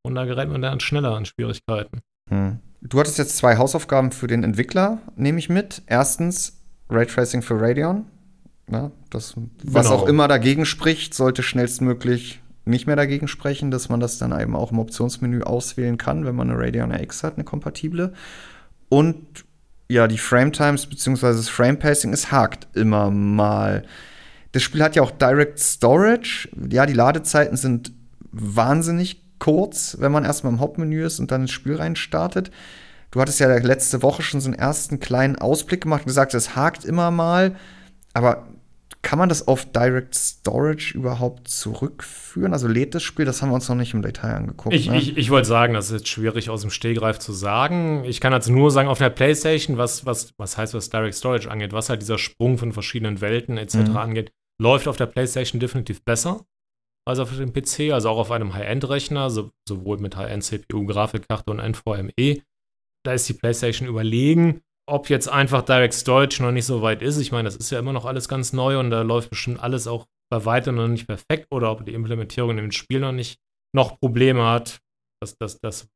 [0.05, 1.99] Und da gerät man dann schneller an Schwierigkeiten.
[2.29, 2.59] Hm.
[2.81, 5.81] Du hattest jetzt zwei Hausaufgaben für den Entwickler, nehme ich mit.
[5.87, 8.05] Erstens Raytracing für Radeon.
[8.71, 9.95] Ja, das, was genau.
[9.97, 14.55] auch immer dagegen spricht, sollte schnellstmöglich nicht mehr dagegen sprechen, dass man das dann eben
[14.55, 18.13] auch im Optionsmenü auswählen kann, wenn man eine Radeon RX hat, eine kompatible.
[18.89, 19.45] Und
[19.89, 21.27] ja, die Frame Times bzw.
[21.27, 23.83] das Frame Pacing, es hakt immer mal.
[24.51, 26.49] Das Spiel hat ja auch Direct Storage.
[26.69, 27.91] Ja, die Ladezeiten sind
[28.31, 32.51] wahnsinnig kurz, wenn man erstmal im Hauptmenü ist und dann ins Spiel rein startet.
[33.11, 36.55] Du hattest ja letzte Woche schon so einen ersten kleinen Ausblick gemacht und gesagt, es
[36.55, 37.55] hakt immer mal.
[38.13, 38.47] Aber
[39.01, 42.53] kann man das auf Direct Storage überhaupt zurückführen?
[42.53, 44.75] Also lädt das Spiel, das haben wir uns noch nicht im Detail angeguckt.
[44.75, 44.97] Ich, ne?
[44.97, 48.03] ich, ich wollte sagen, das ist jetzt schwierig aus dem Stehgreif zu sagen.
[48.03, 51.49] Ich kann also nur sagen, auf der PlayStation, was, was, was heißt, was Direct Storage
[51.49, 53.75] angeht, was halt dieser Sprung von verschiedenen Welten etc.
[53.75, 53.97] Mhm.
[53.97, 54.31] angeht,
[54.61, 56.45] läuft auf der PlayStation definitiv besser
[57.07, 61.59] als auf dem PC, also auch auf einem High-End-Rechner, so, sowohl mit High-End-CPU, Grafikkarte und
[61.59, 62.43] NVMe.
[63.03, 67.17] Da ist die PlayStation überlegen ob jetzt einfach Direct Storage noch nicht so weit ist.
[67.17, 69.87] Ich meine, das ist ja immer noch alles ganz neu und da läuft bestimmt alles
[69.87, 73.39] auch bei weitem noch nicht perfekt oder ob die Implementierung in dem Spiel noch nicht
[73.75, 74.79] noch Probleme hat.
[75.21, 75.87] Das, das, das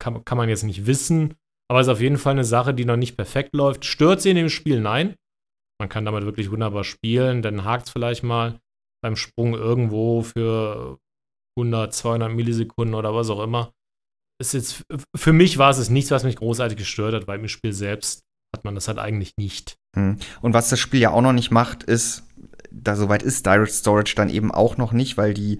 [0.00, 1.34] kann, kann man jetzt nicht wissen.
[1.70, 3.84] Aber es ist auf jeden Fall eine Sache, die noch nicht perfekt läuft.
[3.84, 4.80] Stört sie in dem Spiel?
[4.80, 5.16] Nein.
[5.80, 7.42] Man kann damit wirklich wunderbar spielen.
[7.42, 8.58] Dann hakt es vielleicht mal
[9.02, 10.98] beim Sprung irgendwo für
[11.58, 13.72] 100, 200 Millisekunden oder was auch immer.
[14.40, 14.84] Ist jetzt,
[15.16, 18.64] für mich war es nichts, was mich großartig gestört hat, weil im Spiel selbst hat
[18.64, 19.76] man das halt eigentlich nicht.
[19.94, 20.16] Hm.
[20.40, 22.24] Und was das Spiel ja auch noch nicht macht, ist,
[22.70, 25.58] da soweit ist Direct Storage dann eben auch noch nicht, weil die,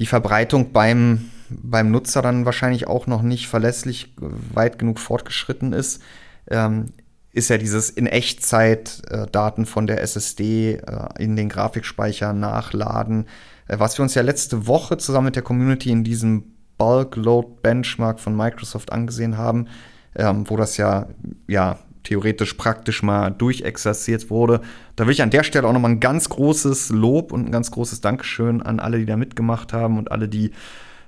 [0.00, 6.02] die Verbreitung beim, beim Nutzer dann wahrscheinlich auch noch nicht verlässlich weit genug fortgeschritten ist.
[6.48, 6.92] Ähm,
[7.32, 13.26] ist ja dieses in Echtzeit äh, Daten von der SSD äh, in den Grafikspeicher nachladen,
[13.68, 17.48] äh, was wir uns ja letzte Woche zusammen mit der Community in diesem Bulk Load
[17.62, 19.68] Benchmark von Microsoft angesehen haben,
[20.14, 21.08] ähm, wo das ja,
[21.46, 24.60] ja theoretisch praktisch mal durchexerziert wurde.
[24.96, 27.70] Da will ich an der Stelle auch nochmal ein ganz großes Lob und ein ganz
[27.70, 30.52] großes Dankeschön an alle, die da mitgemacht haben und alle, die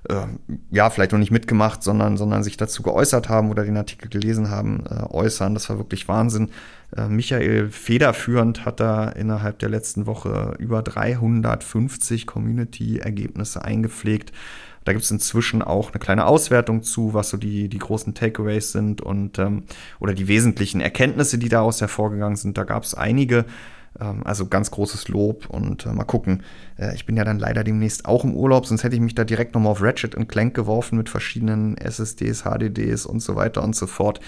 [0.09, 0.27] äh,
[0.71, 4.51] ja, vielleicht noch nicht mitgemacht, sondern, sondern sich dazu geäußert haben oder den Artikel gelesen
[4.51, 5.55] haben, äh, äußern.
[5.55, 6.51] Das war wirklich Wahnsinn.
[6.97, 14.33] Äh, Michael federführend hat da innerhalb der letzten Woche über 350 Community-Ergebnisse eingepflegt.
[14.85, 18.73] Da gibt es inzwischen auch eine kleine Auswertung zu, was so die, die großen Takeaways
[18.73, 19.65] sind und ähm,
[19.99, 22.59] oder die wesentlichen Erkenntnisse, die daraus hervorgegangen sind.
[22.59, 23.47] Da gab es einige.
[24.01, 26.43] Ähm, also ganz großes Lob und äh, mal gucken.
[26.77, 29.25] Äh, ich bin ja dann leider demnächst auch im Urlaub, sonst hätte ich mich da
[29.25, 33.77] direkt nochmal auf Ratchet und Clank geworfen mit verschiedenen SSDs, HDDs und so weiter und
[33.77, 34.21] so fort.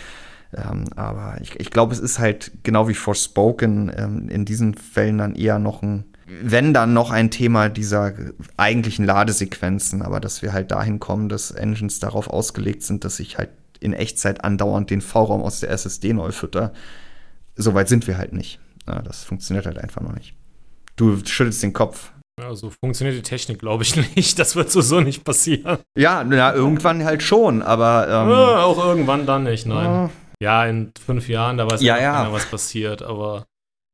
[0.54, 5.18] Ähm, aber ich, ich glaube, es ist halt genau wie Forspoken ähm, in diesen Fällen
[5.18, 8.12] dann eher noch ein wenn dann noch ein Thema dieser
[8.56, 13.38] eigentlichen Ladesequenzen, aber dass wir halt dahin kommen, dass Engines darauf ausgelegt sind, dass ich
[13.38, 16.72] halt in Echtzeit andauernd den V-Raum aus der SSD neu fütter.
[17.54, 18.58] Soweit sind wir halt nicht.
[18.86, 20.34] Ja, das funktioniert halt einfach noch nicht.
[20.96, 22.12] Du schüttelst den Kopf.
[22.40, 24.38] Ja, so funktioniert die Technik, glaube ich nicht.
[24.38, 25.78] Das wird so, so nicht passieren.
[25.96, 28.06] Ja, na, irgendwann halt schon, aber.
[28.08, 30.10] Ähm, ja, auch irgendwann dann nicht, nein.
[30.40, 33.46] Ja, ja in fünf Jahren, da weiß ja, ja keiner, was passiert, aber.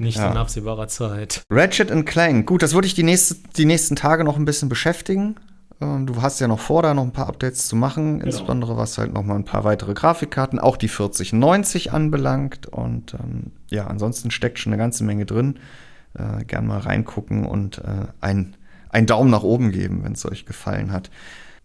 [0.03, 0.31] Nicht ja.
[0.31, 1.43] in absehbarer Zeit.
[1.49, 2.47] Ratchet Clank.
[2.47, 5.37] Gut, das würde ich die, nächste, die nächsten Tage noch ein bisschen beschäftigen.
[5.81, 8.27] Ähm, du hast ja noch vor, da noch ein paar Updates zu machen, genau.
[8.27, 12.67] insbesondere was halt noch mal ein paar weitere Grafikkarten, auch die 4090 anbelangt.
[12.67, 15.61] Und ähm, ja, ansonsten steckt schon eine ganze Menge drin.
[16.15, 18.57] Äh, gern mal reingucken und äh, ein,
[18.89, 21.11] einen Daumen nach oben geben, wenn es euch gefallen hat.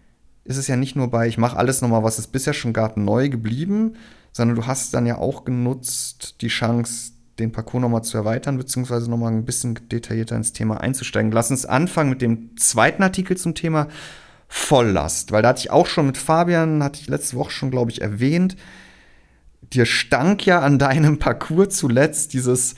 [0.46, 2.96] ist es ja nicht nur bei, ich mache alles nochmal, was es bisher schon gab,
[2.96, 3.98] neu geblieben,
[4.32, 9.10] sondern du hast dann ja auch genutzt, die Chance, den Parcours nochmal zu erweitern, beziehungsweise
[9.10, 11.32] nochmal ein bisschen detaillierter ins Thema einzusteigen.
[11.32, 13.88] Lass uns anfangen mit dem zweiten Artikel zum Thema
[14.48, 17.92] Volllast, weil da hatte ich auch schon mit Fabian, hatte ich letzte Woche schon, glaube
[17.92, 18.56] ich, erwähnt,
[19.74, 22.76] dir stank ja an deinem Parcours zuletzt dieses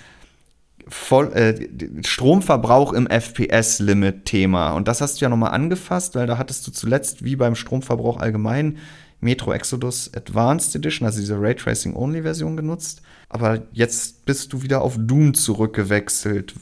[0.89, 1.67] Voll, äh,
[2.05, 4.71] Stromverbrauch im FPS-Limit-Thema.
[4.71, 8.17] Und das hast du ja nochmal angefasst, weil da hattest du zuletzt, wie beim Stromverbrauch
[8.21, 8.77] allgemein,
[9.19, 13.01] Metro Exodus Advanced Edition, also diese Raytracing-Only-Version genutzt.
[13.29, 16.53] Aber jetzt bist du wieder auf Doom zurückgewechselt.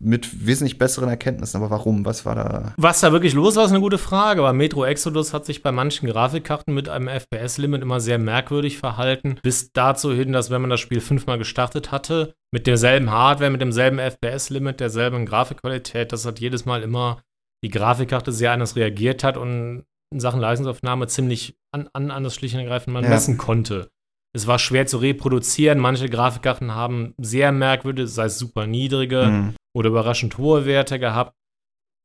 [0.00, 1.56] Mit wesentlich besseren Erkenntnissen.
[1.56, 2.04] Aber warum?
[2.04, 2.74] Was war da?
[2.76, 4.42] Was da wirklich los war, ist eine gute Frage.
[4.42, 9.36] Aber Metro Exodus hat sich bei manchen Grafikkarten mit einem FPS-Limit immer sehr merkwürdig verhalten.
[9.42, 13.62] Bis dazu hin, dass wenn man das Spiel fünfmal gestartet hatte, mit derselben Hardware, mit
[13.62, 17.22] demselben FPS-Limit, derselben Grafikqualität, dass hat jedes Mal immer
[17.64, 22.34] die Grafikkarte sehr anders reagiert hat und in Sachen Leistungsaufnahme ziemlich an, an, an das
[22.34, 23.10] schlicht und ergreifend man Ja.
[23.10, 23.90] messen konnte.
[24.34, 25.78] Es war schwer zu reproduzieren.
[25.78, 29.54] Manche Grafikkarten haben sehr merkwürdige, sei es super niedrige Mhm.
[29.76, 31.34] oder überraschend hohe Werte gehabt.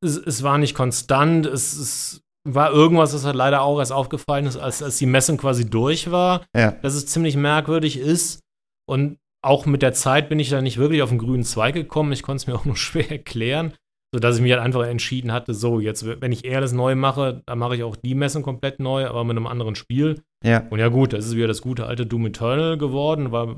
[0.03, 1.45] Es, es war nicht konstant.
[1.45, 5.37] Es, es war irgendwas, das halt leider auch erst aufgefallen ist, als, als die Messung
[5.37, 6.71] quasi durch war, Ja.
[6.71, 8.39] dass es ziemlich merkwürdig ist.
[8.87, 12.11] Und auch mit der Zeit bin ich da nicht wirklich auf den grünen Zweig gekommen.
[12.11, 13.73] Ich konnte es mir auch nur schwer erklären,
[14.13, 17.43] sodass ich mich halt einfach entschieden hatte, so, jetzt, wenn ich eher alles neu mache,
[17.45, 20.21] dann mache ich auch die Messung komplett neu, aber mit einem anderen Spiel.
[20.43, 20.65] Ja.
[20.69, 23.57] Und ja gut, das ist wieder das gute alte Doom Eternal geworden, weil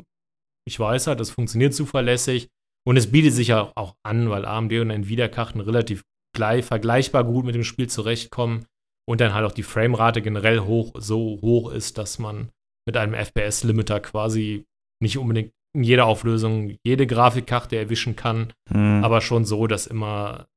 [0.68, 2.50] ich weiß halt, das funktioniert zuverlässig
[2.86, 6.04] und es bietet sich ja auch an, weil AMD und Nvidia-Karten relativ
[6.36, 8.66] gleich, vergleichbar gut mit dem Spiel zurechtkommen
[9.08, 12.50] und dann halt auch die Framerate generell hoch, so hoch ist, dass man
[12.88, 14.66] mit einem FPS-Limiter quasi
[15.02, 19.04] nicht unbedingt in jeder Auflösung jede Grafikkarte erwischen kann, Mhm.
[19.04, 20.48] aber schon so, dass immer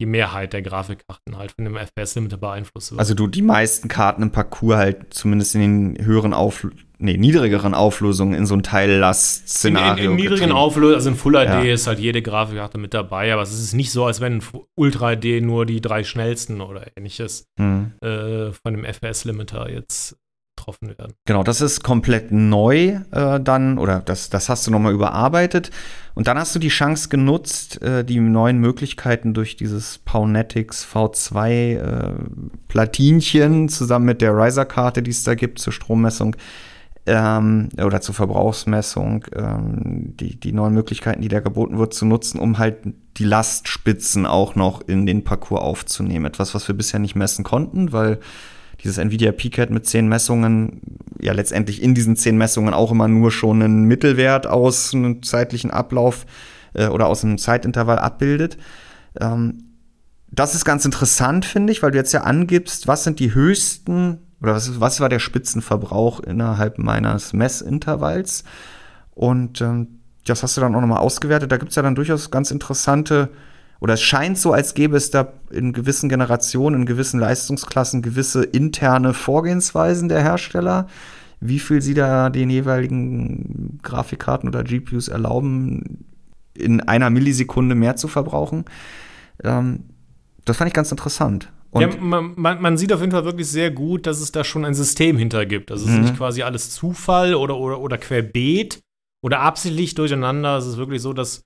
[0.00, 2.98] die Mehrheit der Grafikkarten halt von dem FPS-Limiter beeinflusst wird.
[2.98, 5.60] Also du die meisten Karten im Parcours halt zumindest in
[5.94, 6.66] den höheren Auf
[6.98, 10.04] nee, niedrigeren Auflösungen in so ein In, Teillast-Szenario.
[10.06, 10.52] in, in niedrigen getrieben.
[10.58, 11.62] Auflösungen, also in Full HD Ja.
[11.72, 14.42] ist halt jede Grafikkarte mit dabei, aber es ist nicht so, als wenn in
[14.76, 17.92] Ultra HD nur die drei schnellsten oder ähnliches Mhm.
[18.02, 20.16] äh, von dem FPS-Limiter jetzt
[20.64, 21.14] getroffen werden.
[21.26, 25.70] Genau, das ist komplett neu äh, dann, oder das, das hast du nochmal überarbeitet.
[26.14, 31.76] Und dann hast du die Chance genutzt, äh, die neuen Möglichkeiten durch dieses Pawnetics V2
[31.76, 32.14] äh,
[32.68, 36.36] Platinchen zusammen mit der Riser-Karte, die es da gibt zur Strommessung
[37.06, 42.38] ähm, oder zur Verbrauchsmessung, ähm, die, die neuen Möglichkeiten, die da geboten wird, zu nutzen,
[42.38, 42.78] um halt
[43.18, 46.24] die Lastspitzen auch noch in den Parcours aufzunehmen.
[46.24, 48.20] Etwas, was wir bisher nicht messen konnten, weil
[48.84, 50.80] dieses Nvidia PCAT mit zehn Messungen
[51.20, 55.70] ja letztendlich in diesen zehn Messungen auch immer nur schon einen Mittelwert aus einem zeitlichen
[55.70, 56.26] Ablauf
[56.74, 58.58] äh, oder aus einem Zeitintervall abbildet.
[59.18, 59.64] Ähm,
[60.30, 64.18] das ist ganz interessant, finde ich, weil du jetzt ja angibst, was sind die höchsten
[64.42, 68.44] oder was, was war der Spitzenverbrauch innerhalb meines Messintervalls.
[69.12, 71.52] Und ähm, das hast du dann auch nochmal ausgewertet.
[71.52, 73.30] Da gibt es ja dann durchaus ganz interessante,
[73.80, 78.44] oder es scheint so, als gäbe es da in gewissen Generationen, in gewissen Leistungsklassen gewisse
[78.44, 80.86] interne Vorgehensweisen der Hersteller,
[81.40, 86.06] wie viel sie da den jeweiligen Grafikkarten oder GPUs erlauben,
[86.56, 88.64] in einer Millisekunde mehr zu verbrauchen.
[89.42, 89.84] Ähm,
[90.44, 91.50] das fand ich ganz interessant.
[91.70, 94.44] Und ja, man, man, man sieht auf jeden Fall wirklich sehr gut, dass es da
[94.44, 95.72] schon ein System hinter gibt.
[95.72, 96.02] Also es ist Mhm.
[96.02, 98.80] nicht quasi alles Zufall oder, oder, oder querbeet
[99.22, 100.56] oder absichtlich durcheinander.
[100.56, 101.42] Es ist wirklich so, dass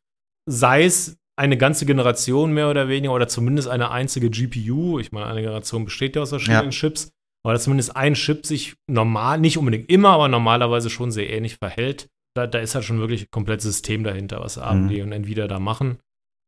[0.46, 5.26] sei es eine ganze Generation mehr oder weniger oder zumindest eine einzige GPU, ich meine,
[5.26, 6.70] eine Generation besteht ja aus verschiedenen Ja.
[6.70, 7.10] Chips,
[7.44, 11.56] aber dass zumindest ein Chip sich normal, nicht unbedingt immer, aber normalerweise schon sehr ähnlich
[11.56, 12.08] verhält.
[12.34, 15.02] Da, da ist halt schon wirklich ein komplettes System dahinter, was AMD Mhm.
[15.02, 15.98] und Nvidia da machen.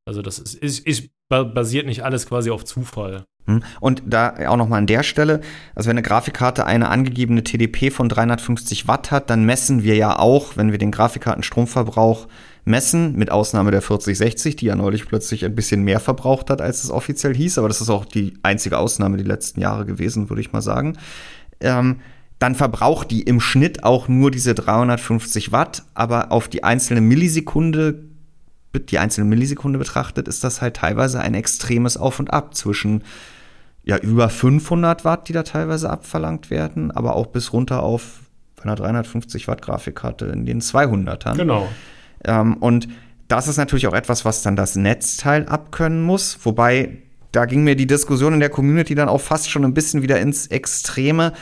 [0.07, 3.24] Also das ist, ist, ist basiert nicht alles quasi auf Zufall.
[3.46, 3.62] Hm.
[3.81, 5.40] Und da auch noch mal an der Stelle,
[5.76, 10.18] also wenn eine Grafikkarte eine angegebene TDP von 350 Watt hat, dann messen wir ja
[10.18, 12.26] auch, wenn wir den Grafikkartenstromverbrauch
[12.64, 16.85] messen, mit Ausnahme der 4060, die ja neulich plötzlich ein bisschen mehr verbraucht hat, als
[16.85, 20.42] es offiziell hieß, aber das ist auch die einzige Ausnahme die letzten Jahre gewesen, würde
[20.42, 20.99] ich mal sagen.
[21.61, 22.01] Ähm,
[22.38, 28.05] dann verbraucht die im Schnitt auch nur diese 350 Watt, aber auf die einzelne Millisekunde
[28.73, 33.03] die einzelne Millisekunde betrachtet, ist das halt teilweise ein extremes Auf und Ab zwischen
[33.83, 38.20] ja über 500 Watt, die da teilweise abverlangt werden, aber auch bis runter auf
[38.62, 41.37] einer 350 Watt Grafikkarte in den 200ern.
[41.37, 41.68] Genau.
[42.24, 42.88] Ähm, und
[43.28, 46.38] das ist natürlich auch etwas, was dann das Netzteil abkönnen muss.
[46.42, 46.98] Wobei,
[47.33, 50.20] da ging mir die Diskussion in der Community dann auch fast schon ein bisschen wieder
[50.20, 51.33] ins Extreme.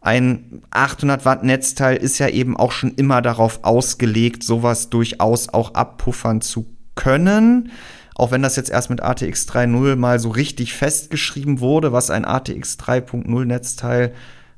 [0.00, 5.74] Ein 800 Watt Netzteil ist ja eben auch schon immer darauf ausgelegt, sowas durchaus auch
[5.74, 7.70] abpuffern zu können.
[8.14, 12.24] Auch wenn das jetzt erst mit ATX 3.0 mal so richtig festgeschrieben wurde, was ein
[12.24, 14.12] ATX 3.0 Netzteil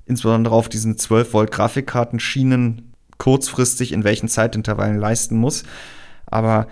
[0.06, 2.89] insbesondere auf diesen 12 Volt Grafikkartenschienen
[3.20, 5.62] kurzfristig in welchen Zeitintervallen leisten muss.
[6.26, 6.66] Aber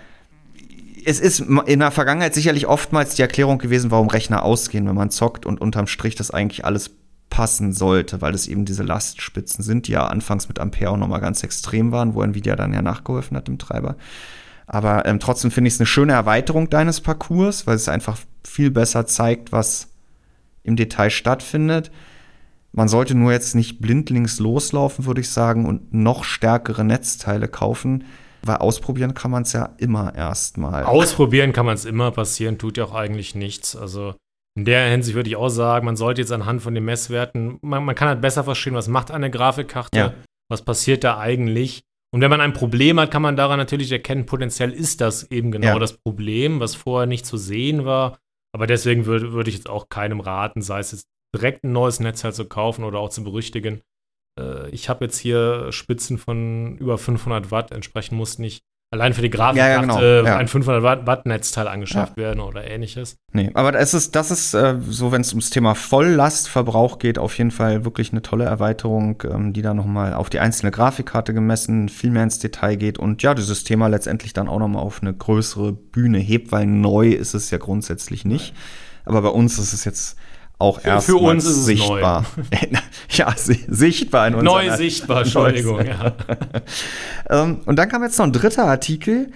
[1.05, 5.11] es ist in der Vergangenheit sicherlich oftmals die Erklärung gewesen, warum Rechner ausgehen, wenn man
[5.11, 6.91] zockt und unterm Strich das eigentlich alles
[7.29, 11.21] passen sollte, weil es eben diese Lastspitzen sind, die ja anfangs mit Ampere auch nochmal
[11.21, 13.95] ganz extrem waren, wo Nvidia dann ja nachgeholfen hat im Treiber.
[14.65, 18.71] Aber ähm, trotzdem finde ich es eine schöne Erweiterung deines Parcours, weil es einfach viel
[18.71, 19.87] besser zeigt, was
[20.63, 21.91] im Detail stattfindet.
[22.71, 28.05] Man sollte nur jetzt nicht blindlings loslaufen, würde ich sagen, und noch stärkere Netzteile kaufen,
[28.43, 30.83] weil ausprobieren kann man es ja immer erstmal.
[30.85, 33.75] Ausprobieren kann man es immer, passieren tut ja auch eigentlich nichts.
[33.75, 34.13] Also
[34.57, 37.83] in der Hinsicht würde ich auch sagen, man sollte jetzt anhand von den Messwerten, man,
[37.83, 40.13] man kann halt besser verstehen, was macht eine Grafikkarte, Ja.
[40.49, 41.81] was passiert da eigentlich.
[42.11, 45.51] Und wenn man ein Problem hat, kann man daran natürlich erkennen, potenziell ist das eben
[45.51, 45.79] genau Ja.
[45.79, 48.17] das Problem, was vorher nicht zu sehen war.
[48.53, 51.05] Aber deswegen würde, würde ich jetzt auch keinem raten, sei es jetzt
[51.35, 53.81] direkt ein neues Netzteil zu kaufen oder auch zu berüchtigen.
[54.39, 59.21] Äh, ich habe jetzt hier Spitzen von über 500 Watt, entsprechend mussten nicht allein für
[59.21, 60.27] die Grafikkarte ja, ja, genau.
[60.27, 60.37] ja.
[60.37, 63.17] ein 500 Watt Netzteil angeschafft werden oder ähnliches.
[63.33, 67.37] Nee, aber das ist, das ist äh, so, wenn es ums Thema Volllastverbrauch geht, auf
[67.37, 71.89] jeden Fall wirklich eine tolle Erweiterung, ähm, die da nochmal auf die einzelne Grafikkarte gemessen
[71.89, 75.13] viel mehr ins Detail geht und ja, dieses Thema letztendlich dann auch nochmal auf eine
[75.13, 78.55] größere Bühne hebt, weil neu ist es ja grundsätzlich nicht.
[79.05, 80.17] Aber bei uns ist es jetzt
[80.59, 82.25] auch erst für uns ist sichtbar.
[83.11, 85.85] ja, sichtbar in unserer Neu sichtbar, Entschuldigung.
[85.85, 86.13] ja.
[87.29, 89.31] ähm, und dann kam jetzt noch ein dritter Artikel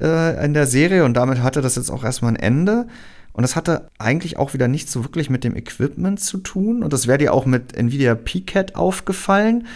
[0.00, 2.88] äh, in der Serie und damit hatte das jetzt auch erstmal ein Ende.
[3.32, 6.82] Und das hatte eigentlich auch wieder nichts so wirklich mit dem Equipment zu tun.
[6.82, 9.66] Und das wäre dir auch mit Nvidia PCAT aufgefallen,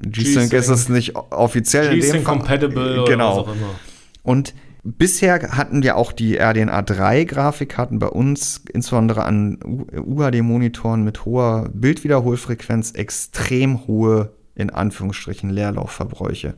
[0.00, 3.40] G-Sync ist es nicht offiziell G-Sync Compatible genau.
[3.40, 3.74] oder was auch immer.
[4.22, 4.54] Und
[4.84, 9.58] Bisher hatten wir auch die RDNA 3 Grafikkarten bei uns, insbesondere an
[9.92, 16.54] UHD-Monitoren mit hoher Bildwiederholfrequenz, extrem hohe, in Anführungsstrichen, Leerlaufverbräuche.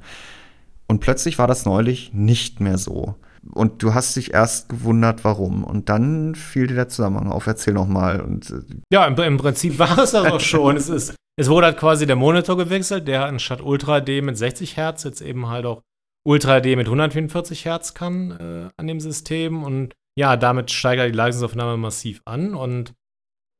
[0.86, 3.14] Und plötzlich war das neulich nicht mehr so.
[3.52, 5.64] Und du hast dich erst gewundert, warum.
[5.64, 7.46] Und dann fiel dir der Zusammenhang auf.
[7.46, 8.20] Erzähl noch mal.
[8.20, 8.62] Und, äh,
[8.92, 10.76] ja, im, im Prinzip war es das auch schon.
[10.76, 14.76] es, ist, es wurde halt quasi der Monitor gewechselt, der anstatt Ultra D mit 60
[14.76, 15.80] Hertz jetzt eben halt auch
[16.26, 21.16] Ultra HD mit 144 Hertz kann äh, an dem System und ja, damit steigert die
[21.16, 22.94] Leistungsaufnahme massiv an und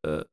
[0.07, 0.25] äh,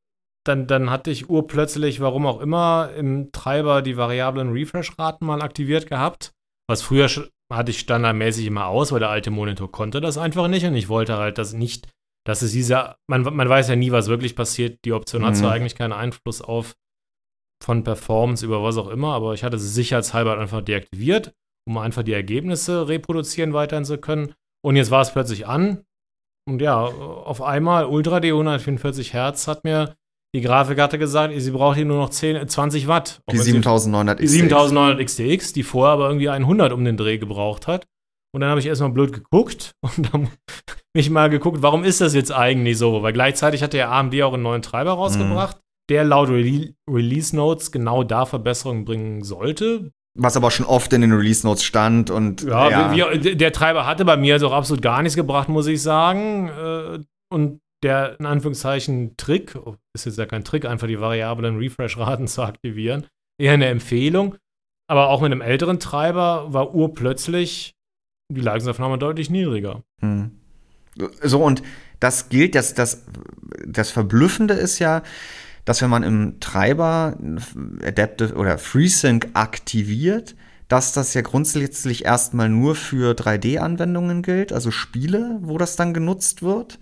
[0.46, 5.88] dann, dann hatte ich urplötzlich, warum auch immer, im Treiber die variablen Refresh-Raten mal aktiviert
[5.88, 6.34] gehabt.
[6.70, 7.10] Was früher
[7.52, 10.90] hatte ich standardmäßig immer aus, weil der alte Monitor konnte das einfach nicht und ich
[10.90, 11.90] wollte halt das nicht,
[12.26, 14.80] dass es dieser, man, man weiß ja nie, was wirklich passiert.
[14.86, 15.28] Die Option mhm.
[15.28, 15.56] hat zwar mhm.
[15.56, 16.76] eigentlich keinen Einfluss auf
[17.64, 21.34] von Performance über was auch immer, aber ich hatte sie sicherheitshalber einfach deaktiviert
[21.68, 24.34] um einfach die Ergebnisse reproduzieren weiterhin zu können.
[24.66, 25.84] Und jetzt war es plötzlich an.
[26.48, 29.96] Und ja, auf einmal Ultra D 144 Hertz hat mir
[30.34, 33.22] die Grafikkarte gesagt, sie braucht hier nur noch 10, 20 Watt.
[33.32, 34.32] Die 7900 XTX.
[34.32, 37.86] Die 7900 XTX, die vorher aber irgendwie 100 um den Dreh gebraucht hat.
[38.34, 40.30] Und dann habe ich erstmal blöd geguckt und dann
[40.96, 43.04] mich mal geguckt, warum ist das jetzt eigentlich so?
[43.04, 45.62] Weil gleichzeitig hat der AMD auch einen neuen Treiber rausgebracht, mhm.
[45.90, 49.92] der laut Re Release Notes genau da Verbesserungen bringen sollte.
[50.20, 52.44] Was aber schon oft in den Release Notes stand und.
[52.44, 53.14] Ja, ja.
[53.14, 56.50] Wie, der Treiber hatte bei mir also auch absolut gar nichts gebracht, muss ich sagen.
[56.50, 57.00] Äh,
[57.30, 62.28] und der in Anführungszeichen Trick, oh, ist jetzt ja kein Trick, einfach die variablen Refresh-Raten
[62.28, 63.06] zu aktivieren,
[63.40, 64.36] eher eine Empfehlung.
[64.90, 67.76] Aber auch mit einem älteren Treiber war urplötzlich
[68.34, 69.84] die Leistungsaufnahme deutlich niedriger.
[70.02, 70.32] Hm.
[71.22, 71.62] So, und
[72.00, 73.06] das gilt, das, das,
[73.66, 75.04] das Verblüffende ist ja,
[75.68, 77.18] dass wenn man im Treiber
[77.84, 80.34] Adaptive oder FreeSync aktiviert,
[80.70, 86.42] dass das ja grundsätzlich erstmal nur für 3D-Anwendungen gilt, also Spiele, wo das dann genutzt
[86.42, 86.80] wird.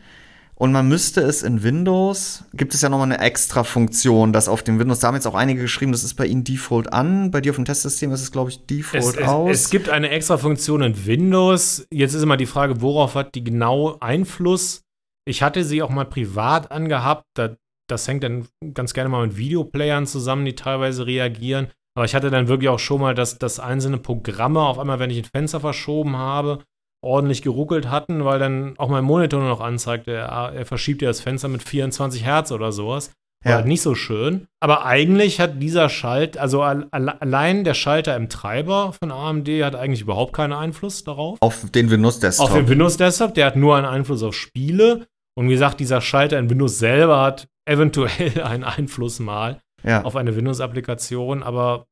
[0.53, 4.61] Und man müsste es in Windows, gibt es ja nochmal eine extra Funktion, dass auf
[4.61, 7.41] dem Windows, da haben jetzt auch einige geschrieben, das ist bei Ihnen Default an, bei
[7.41, 9.49] dir auf dem Testsystem ist es, glaube ich, Default es, aus.
[9.49, 11.87] Es, es gibt eine extra Funktion in Windows.
[11.89, 14.83] Jetzt ist immer die Frage, worauf hat die genau Einfluss?
[15.27, 17.55] Ich hatte sie auch mal privat angehabt, da
[17.87, 21.67] das hängt dann ganz gerne mal mit Videoplayern zusammen, die teilweise reagieren.
[21.95, 25.09] Aber ich hatte dann wirklich auch schon mal, dass, dass einzelne Programme auf einmal, wenn
[25.09, 26.59] ich ein Fenster verschoben habe,
[27.01, 31.07] ordentlich geruckelt hatten, weil dann auch mein Monitor nur noch anzeigt, er, er verschiebt ja
[31.07, 33.11] das Fenster mit 24 Hertz oder sowas.
[33.43, 33.55] War ja.
[33.57, 34.47] halt nicht so schön.
[34.59, 40.01] Aber eigentlich hat dieser Schalt, also allein der Schalter im Treiber von AMD hat eigentlich
[40.01, 41.37] überhaupt keinen Einfluss darauf.
[41.41, 42.47] Auf den Windows Desktop.
[42.47, 45.05] Auf den Windows Desktop, der hat nur einen Einfluss auf Spiele.
[45.37, 50.03] Und wie gesagt, dieser Schalter in Windows selber hat eventuell einen Einfluss mal ja.
[50.03, 51.85] auf eine Windows-Applikation, aber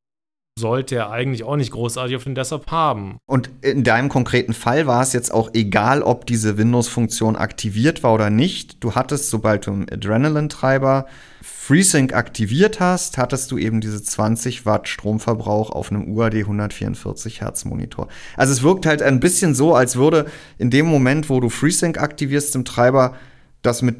[0.56, 3.18] sollte er eigentlich auch nicht großartig auf den Desktop haben.
[3.26, 8.14] Und in deinem konkreten Fall war es jetzt auch egal, ob diese Windows-Funktion aktiviert war
[8.14, 8.82] oder nicht.
[8.84, 11.06] Du hattest, sobald du einen Adrenaline-Treiber
[11.42, 17.64] FreeSync aktiviert hast, hattest du eben diese 20 Watt Stromverbrauch auf einem UAD 144 Hertz
[17.64, 18.06] Monitor.
[18.36, 20.26] Also es wirkt halt ein bisschen so, als würde
[20.58, 23.16] in dem Moment, wo du FreeSync aktivierst im Treiber,
[23.62, 23.96] das mit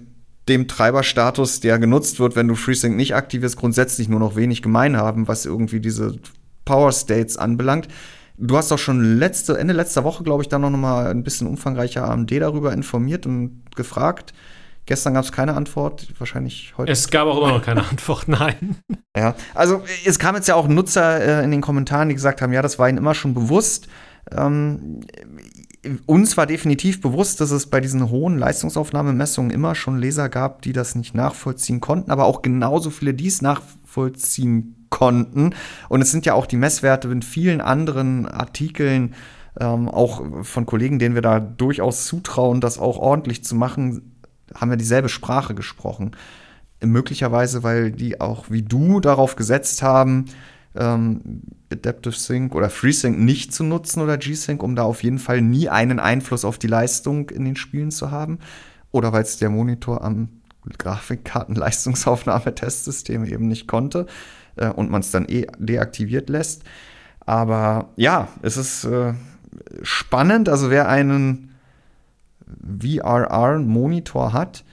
[0.49, 4.97] dem Treiberstatus, der genutzt wird, wenn du FreeSync nicht aktivierst, grundsätzlich nur noch wenig gemein
[4.97, 6.19] haben, was irgendwie diese
[6.65, 7.89] Power States anbelangt.
[8.37, 11.47] Du hast doch schon letzte, Ende letzter Woche, glaube ich, da noch mal ein bisschen
[11.47, 14.35] umfangreicher AMD darüber informiert und gefragt.
[14.87, 16.93] Gestern gab es keine Antwort, wahrscheinlich heute.
[16.93, 18.77] Es gab auch immer noch keine Antwort, nein.
[19.17, 22.53] Ja, also es kam jetzt ja auch Nutzer äh, in den Kommentaren, die gesagt haben,
[22.53, 23.89] ja, das war ihnen immer schon bewusst.
[24.31, 25.01] Ähm,
[26.07, 30.73] uns war definitiv bewusst, dass es bei diesen hohen Leistungsaufnahmemessungen immer schon Leser gab, die
[30.73, 35.55] das nicht nachvollziehen konnten, aber auch genauso viele, die es nachvollziehen konnten.
[35.89, 39.15] Und es sind ja auch die Messwerte in vielen anderen Artikeln,
[39.61, 44.15] ähm, auch von Kollegen, denen wir da durchaus zutrauen, das auch ordentlich zu machen,
[44.55, 46.13] haben wir dieselbe Sprache gesprochen.
[46.83, 50.27] Möglicherweise, weil die auch wie du darauf gesetzt haben,
[50.77, 55.41] ähm, Adaptive Sync oder FreeSync nicht zu nutzen oder G-Sync, um da auf jeden Fall
[55.41, 58.39] nie einen Einfluss auf die Leistung in den Spielen zu haben.
[58.91, 60.29] Oder weil es der Monitor am
[60.79, 64.07] Grafikkarten-Leistungsaufnahme-Testsystem eben nicht konnte
[64.57, 66.65] äh, und man es dann eh deaktiviert lässt.
[67.21, 69.15] Aber ja, es ist äh,
[69.83, 70.49] spannend.
[70.49, 71.55] Also wer einen
[72.81, 74.65] VRR-Monitor hat,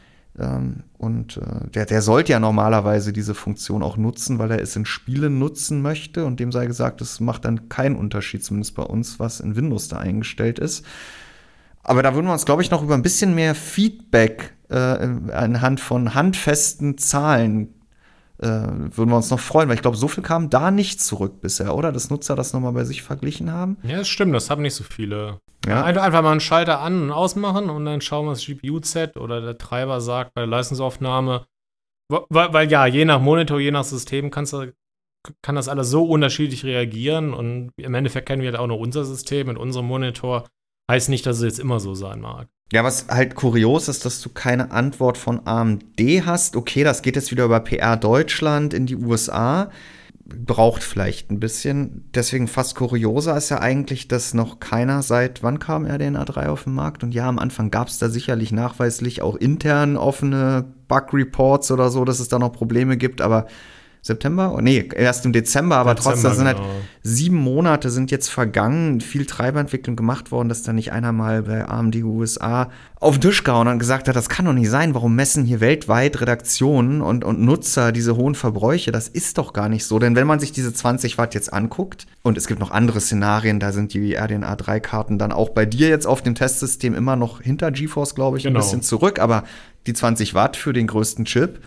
[0.98, 4.86] und äh, der, der sollte ja normalerweise diese Funktion auch nutzen, weil er es in
[4.86, 6.26] Spielen nutzen möchte.
[6.26, 9.90] Und dem sei gesagt, es macht dann keinen Unterschied, zumindest bei uns, was in Windows
[9.90, 10.86] da eingestellt ist.
[11.84, 15.80] Aber da würden wir uns, glaube ich, noch über ein bisschen mehr Feedback äh, anhand
[15.80, 17.74] von handfesten Zahlen
[18.42, 21.42] äh, würden wir uns noch freuen, weil ich glaube, so viel kam da nicht zurück
[21.42, 21.92] bisher, oder?
[21.92, 23.78] Dass Nutzer das nochmal bei sich verglichen haben.
[23.84, 25.40] Ja, das stimmt, das haben nicht so viele.
[25.66, 25.84] Ja.
[25.84, 29.58] Einfach mal einen Schalter an und ausmachen und dann schauen wir das GPU-Z oder der
[29.58, 31.46] Treiber sagt bei der Leistungsaufnahme.
[32.10, 34.74] Weil, weil, ja, je nach Monitor, je nach System kannst du,
[35.42, 39.06] kann das alles so unterschiedlich reagieren und im Endeffekt kennen wir halt auch noch unser
[39.06, 40.48] System mit unserem Monitor.
[40.90, 42.50] Heißt nicht, dass es jetzt immer so sein mag.
[42.72, 46.56] Ja, was halt kurios ist, dass du keine Antwort von AMD hast.
[46.56, 49.70] Okay, das geht jetzt wieder über PR Deutschland in die USA.
[50.24, 52.06] Braucht vielleicht ein bisschen.
[52.16, 56.64] Deswegen fast kurioser ist ja eigentlich, dass noch keiner seit wann kam RDNA 3 auf
[56.64, 57.04] den Markt?
[57.04, 62.06] Und ja, am Anfang gab es da sicherlich nachweislich auch intern offene Bug-Reports oder so,
[62.06, 63.48] dass es da noch Probleme gibt, aber
[64.02, 64.58] September?
[64.62, 66.70] Nee, erst im Dezember, aber Dezember, trotzdem sind halt genau.
[66.70, 71.44] halt sieben Monate sind jetzt vergangen, viel Treiberentwicklung gemacht worden, dass da nicht einer mal
[71.44, 74.94] bei AMD USA auf den Tisch gehauen und gesagt hat, das kann doch nicht sein,
[74.94, 78.92] warum messen hier weltweit Redaktionen und, und Nutzer diese hohen Verbräuche?
[78.92, 80.00] Das ist doch gar nicht so.
[80.00, 83.60] Denn wenn man sich diese 20 Watt jetzt anguckt, und es gibt noch andere Szenarien,
[83.60, 87.42] da sind die RDNA 3-Karten dann auch bei dir jetzt auf dem Testsystem immer noch
[87.42, 88.60] hinter GeForce, glaube ich, genau.
[88.60, 89.44] ein bisschen zurück, aber
[89.88, 91.60] die 20 Watt für den größten Chip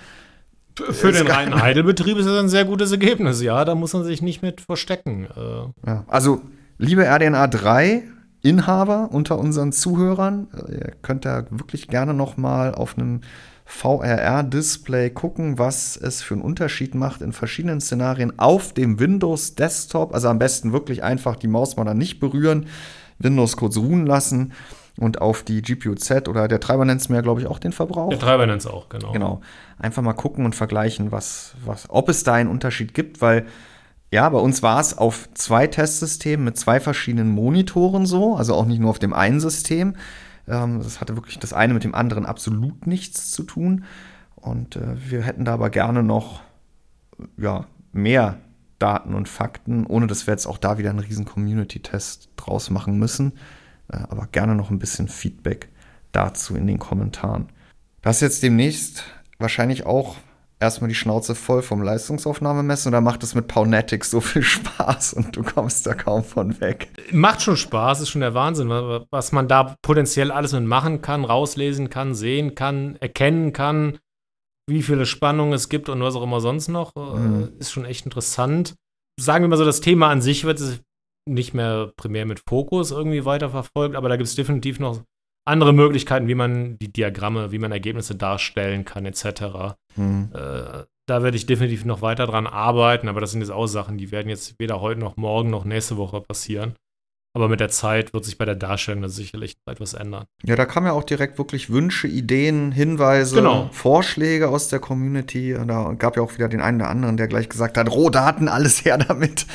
[0.77, 3.65] für den reinen Heidelbetrieb ist das ein sehr gutes Ergebnis, ja.
[3.65, 5.27] Da muss man sich nicht mit verstecken.
[5.37, 5.89] Äh.
[5.89, 6.43] Ja, also,
[6.79, 8.03] liebe RDNA 3
[8.43, 13.21] Inhaber unter unseren Zuhörern, äh, ihr könnt da wirklich gerne noch mal auf einem
[13.67, 20.13] VRR-Display gucken, was es für einen Unterschied macht in verschiedenen Szenarien auf dem Windows Desktop.
[20.13, 22.67] Also am besten wirklich einfach die Maus mal dann nicht berühren,
[23.19, 24.53] Windows kurz ruhen lassen
[24.99, 28.11] und auf die GPU-Z oder der Treiber nennt es mir, glaube ich, auch den Verbrauch.
[28.11, 29.13] Der Treiber nennt es auch, genau.
[29.13, 29.41] Genau.
[29.79, 33.47] Einfach mal gucken und vergleichen, was, was, ob es da einen Unterschied gibt, weil
[34.11, 38.67] ja, bei uns war es auf zwei Testsystemen mit zwei verschiedenen Monitoren so, also auch
[38.67, 39.97] nicht nur auf dem einen System.
[40.47, 43.85] Ähm, das hatte wirklich das eine mit dem anderen absolut nichts zu tun.
[44.37, 46.43] Und äh, wir hätten da aber gerne noch
[47.37, 48.39] ja, mehr
[48.79, 52.99] Daten und Fakten, ohne dass wir jetzt auch da wieder einen riesen Community-Test draus machen
[52.99, 53.33] müssen.
[53.93, 55.69] Äh, aber gerne noch ein bisschen Feedback
[56.13, 57.49] dazu in den Kommentaren.
[58.03, 59.05] Du hast jetzt demnächst
[59.39, 60.17] wahrscheinlich auch
[60.61, 65.37] erstmal die Schnauze voll vom Leistungsaufnahmemessen oder macht es mit Paunetics so viel Spaß und
[65.37, 66.89] du kommst da kaum von weg?
[67.13, 68.69] Macht schon Spaß, ist schon der Wahnsinn,
[69.11, 73.99] was man da potenziell alles mit machen kann, rauslesen kann, sehen kann, erkennen kann,
[74.67, 77.53] wie viele Spannungen es gibt und was auch immer sonst noch, äh, mhm.
[77.59, 78.75] ist schon echt interessant.
[79.21, 80.59] Sagen wir mal so, das Thema an sich wird
[81.27, 85.03] nicht mehr primär mit Fokus irgendwie weiterverfolgt, aber da gibt es definitiv noch
[85.47, 89.77] andere Möglichkeiten, wie man die Diagramme, wie man Ergebnisse darstellen kann, etc.
[89.97, 90.31] Mhm.
[90.35, 93.99] Äh, da werde ich definitiv noch weiter dran arbeiten, aber das sind jetzt auch Sachen,
[93.99, 96.75] die werden jetzt weder heute noch morgen noch nächste Woche passieren.
[97.37, 100.27] Aber mit der Zeit wird sich bei der Darstellung da sicherlich etwas ändern.
[100.45, 103.69] Ja, da kamen ja auch direkt wirklich Wünsche, Ideen, Hinweise, genau.
[103.73, 105.57] Vorschläge aus der Community.
[105.67, 108.85] Da gab ja auch wieder den einen oder anderen, der gleich gesagt hat, Rohdaten, alles
[108.85, 109.47] her damit.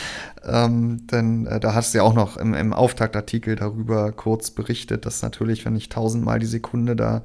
[0.43, 5.05] Ähm, denn äh, da hast du ja auch noch im, im Auftaktartikel darüber kurz berichtet,
[5.05, 7.23] dass natürlich, wenn ich tausendmal die Sekunde da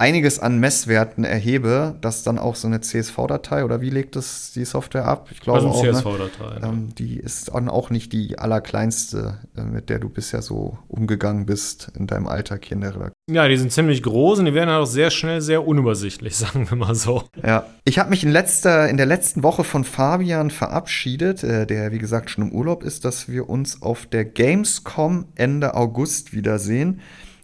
[0.00, 4.64] einiges an Messwerten erhebe, dass dann auch so eine CSV-Datei oder wie legt es die
[4.64, 5.28] Software ab?
[5.30, 6.60] Ich glaube also auch, CSV-Datei.
[6.60, 6.66] Ne?
[6.66, 11.44] Ähm, die ist dann auch nicht die allerkleinste, äh, mit der du bisher so umgegangen
[11.44, 13.12] bist in deinem Alltag hier in der Redaktion.
[13.30, 16.78] Ja, die sind ziemlich groß und die werden auch sehr schnell sehr unübersichtlich, sagen wir
[16.78, 17.24] mal so.
[17.44, 21.92] Ja, ich habe mich in letzter in der letzten Woche von Fabian verabschiedet, äh, der
[21.92, 27.02] wie gesagt schon im Urlaub ist, dass wir uns auf der Gamescom Ende August wiedersehen.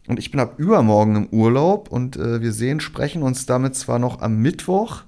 [0.09, 3.99] Und ich bin ab übermorgen im Urlaub und äh, wir sehen, sprechen uns damit zwar
[3.99, 5.03] noch am Mittwoch,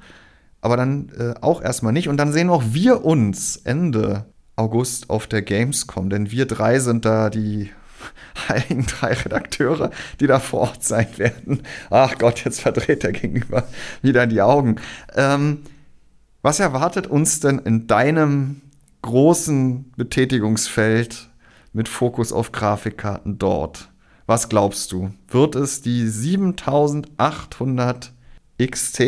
[0.61, 2.09] aber dann äh, auch erstmal nicht.
[2.09, 4.27] Und dann sehen auch wir uns Ende
[4.59, 6.11] August auf der Gamescom?
[6.11, 7.71] Denn wir drei sind da die
[8.49, 9.91] heiligen drei Redakteure,
[10.21, 11.63] die da vor Ort sein werden.
[11.91, 13.67] Ach Gott, jetzt verdreht er gegenüber
[14.03, 14.77] wieder die Augen.
[15.15, 15.63] Ähm,
[16.43, 18.61] was erwartet uns denn in deinem
[19.03, 21.31] großen Betätigungsfeld
[21.73, 23.91] mit Fokus auf Grafikkarten dort?
[24.29, 25.15] Was glaubst du?
[25.29, 28.13] Wird es die 7800
[28.63, 29.03] XT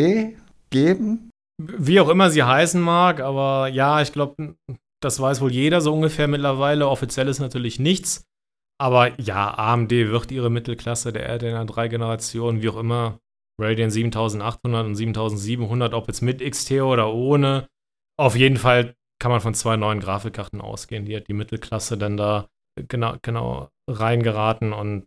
[0.71, 1.29] geben?
[1.61, 4.55] Wie auch immer sie heißen mag, aber ja, ich glaube,
[4.99, 6.87] das weiß wohl jeder so ungefähr mittlerweile.
[6.87, 8.23] Offiziell ist natürlich nichts.
[8.79, 13.19] Aber ja, AMD wird ihre Mittelklasse der RDNA 3 Generation, wie auch immer,
[13.59, 17.67] Radeon 7800 und 7700, ob jetzt mit XT oder ohne.
[18.17, 22.17] Auf jeden Fall kann man von zwei neuen Grafikkarten ausgehen, die hat die Mittelklasse dann
[22.17, 25.05] da genau, genau reingeraten und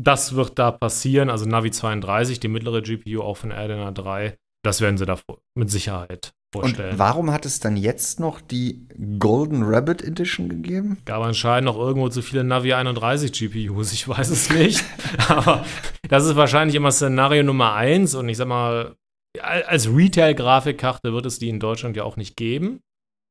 [0.00, 1.30] das wird da passieren.
[1.30, 5.18] Also Navi 32, die mittlere GPU auch von RDNA 3, das werden sie da
[5.54, 6.92] mit Sicherheit vorstellen.
[6.92, 8.86] Und warum hat es dann jetzt noch die
[9.18, 10.98] Golden Rabbit Edition gegeben?
[11.04, 14.84] Gab anscheinend noch irgendwo zu viele Navi 31 GPUs, ich weiß es nicht.
[15.28, 15.64] Aber
[16.08, 18.96] das ist wahrscheinlich immer Szenario Nummer eins und ich sag mal,
[19.40, 22.80] als Retail-Grafikkarte wird es die in Deutschland ja auch nicht geben.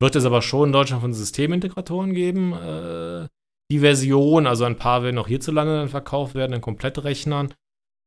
[0.02, 3.28] Wird es aber schon in Deutschland von Systemintegratoren geben, äh,
[3.72, 4.48] die Version.
[4.48, 7.54] Also ein paar werden auch hierzulande dann verkauft werden in Komplettrechnern.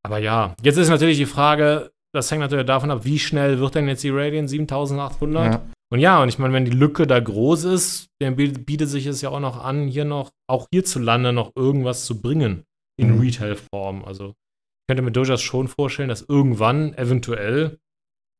[0.04, 3.74] Aber ja, jetzt ist natürlich die Frage, das hängt natürlich davon ab, wie schnell wird
[3.74, 5.52] denn jetzt die Radeon 7800?
[5.52, 5.62] Ja.
[5.92, 9.20] Und ja, und ich meine, wenn die Lücke da groß ist, dann bietet sich es
[9.20, 12.64] ja auch noch an, hier noch, auch hierzulande noch irgendwas zu bringen
[12.98, 13.20] in mhm.
[13.20, 14.04] Retail-Form.
[14.04, 17.78] Also ich könnte mir durchaus schon vorstellen, dass irgendwann eventuell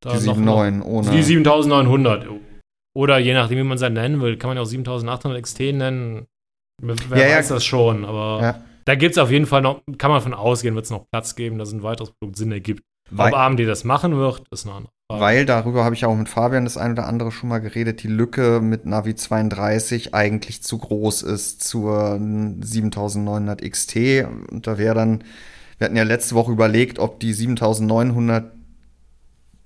[0.03, 1.11] da die 7.9 ohne.
[1.11, 2.29] Die 7900.
[2.97, 6.27] Oder je nachdem, wie man es nennen will, kann man ja auch 7800 XT nennen.
[6.83, 7.55] Wer ja, weiß ja.
[7.57, 8.65] das schon, aber ja.
[8.85, 11.35] da gibt es auf jeden Fall noch, kann man von ausgehen, wird es noch Platz
[11.35, 12.83] geben, dass ein weiteres Produkt Sinn ergibt.
[13.11, 15.23] Weil, Ob AMD das machen wird, ist eine andere Frage.
[15.23, 18.09] Weil darüber habe ich auch mit Fabian das eine oder andere schon mal geredet, die
[18.09, 23.97] Lücke mit Navi 32 eigentlich zu groß ist zur 7900 XT.
[24.51, 25.23] Und da wäre dann,
[25.79, 28.56] wir hatten ja letzte Woche überlegt, ob die 7900,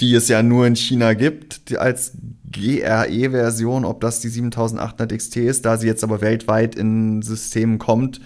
[0.00, 2.12] die es ja nur in China gibt, als
[2.50, 5.64] GRE-Version, ob das die 7800 XT ist.
[5.64, 8.20] Da sie jetzt aber weltweit in Systemen kommt,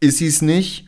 [0.00, 0.86] ist sie es nicht.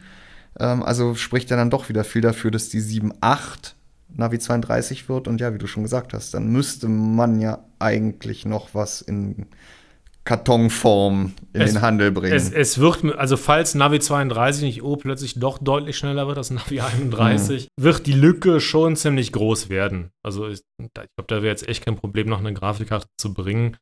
[0.59, 3.75] Ähm, also spricht er dann doch wieder viel dafür, dass die 7.8
[4.17, 5.29] Navi 32 wird.
[5.29, 9.47] Und ja, wie du schon gesagt hast, dann müsste man ja eigentlich noch was in
[10.25, 12.35] Kartonform in es, den Handel bringen.
[12.35, 16.51] Es, es, wird, also falls Navi 32 nicht oh, plötzlich doch deutlich schneller wird als
[16.51, 17.83] Navi 31, mhm.
[17.83, 20.11] wird die Lücke schon ziemlich groß werden.
[20.23, 23.77] Also ich, ich glaube, da wäre jetzt echt kein Problem, noch eine Grafikkarte zu bringen.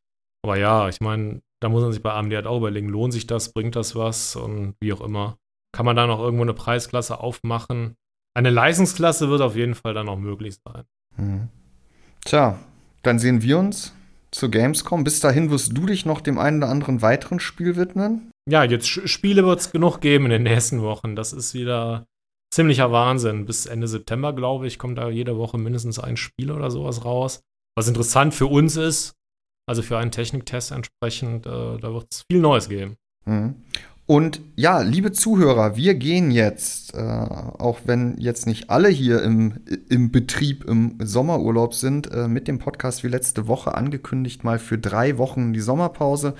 [0.45, 3.28] Aber ja, ich meine, da muss man sich bei AMD halt auch überlegen, lohnt sich
[3.28, 5.38] das, bringt das was und wie auch immer
[5.72, 7.97] kann man da noch irgendwo eine Preisklasse aufmachen.
[8.34, 10.84] Eine Leistungsklasse wird auf jeden Fall dann noch möglich sein.
[11.16, 11.49] Mhm.
[12.24, 12.59] Tja,
[13.03, 13.95] dann sehen wir uns
[14.33, 15.05] zur Gamescom.
[15.05, 18.30] Bis dahin wirst du dich noch dem einen oder anderen weiteren Spiel widmen.
[18.49, 21.14] Ja, jetzt Spiele wird es genug geben in den nächsten Wochen.
[21.14, 22.07] Das ist wieder
[22.53, 23.47] ziemlicher Wahnsinn.
[23.47, 27.43] Bis Ende September, glaube ich, kommt da jede Woche mindestens ein Spiel oder sowas raus.
[27.76, 29.14] Was interessant für uns ist,
[29.66, 32.97] also für einen Techniktest entsprechend, äh, da wird es viel Neues geben.
[33.24, 33.62] Mhm.
[34.07, 39.61] Und ja, liebe Zuhörer, wir gehen jetzt, äh, auch wenn jetzt nicht alle hier im,
[39.88, 44.76] im Betrieb im Sommerurlaub sind, äh, mit dem Podcast wie letzte Woche angekündigt, mal für
[44.76, 46.34] drei Wochen die Sommerpause.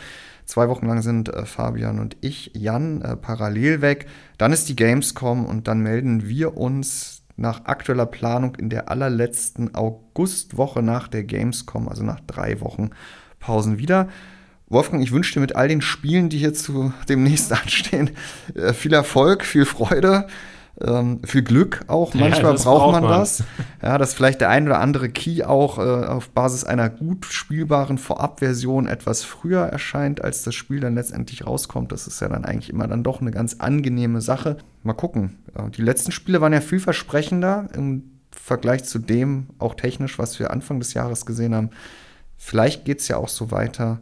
[0.45, 4.07] Zwei Wochen lang sind äh, Fabian und ich, Jan, äh, parallel weg.
[4.39, 9.75] Dann ist die Gamescom und dann melden wir uns nach aktueller Planung in der allerletzten
[9.75, 12.91] Augustwoche nach der Gamescom, also nach drei Wochen
[13.39, 14.09] Pausen wieder.
[14.73, 18.11] Wolfgang, ich wünsche dir mit all den Spielen, die hier zu demnächst anstehen,
[18.55, 20.27] äh, viel Erfolg, viel Freude,
[20.81, 22.15] ähm, viel Glück auch.
[22.15, 23.45] Manchmal ja, braucht man, man das.
[23.83, 27.99] Ja, dass vielleicht der ein oder andere Key auch äh, auf Basis einer gut spielbaren
[27.99, 31.93] Vorabversion etwas früher erscheint, als das Spiel dann letztendlich rauskommt.
[31.93, 34.57] Das ist ja dann eigentlich immer dann doch eine ganz angenehme Sache.
[34.83, 35.39] Mal gucken.
[35.77, 40.79] Die letzten Spiele waren ja vielversprechender im Vergleich zu dem, auch technisch, was wir Anfang
[40.79, 41.71] des Jahres gesehen haben.
[42.39, 44.01] Vielleicht geht es ja auch so weiter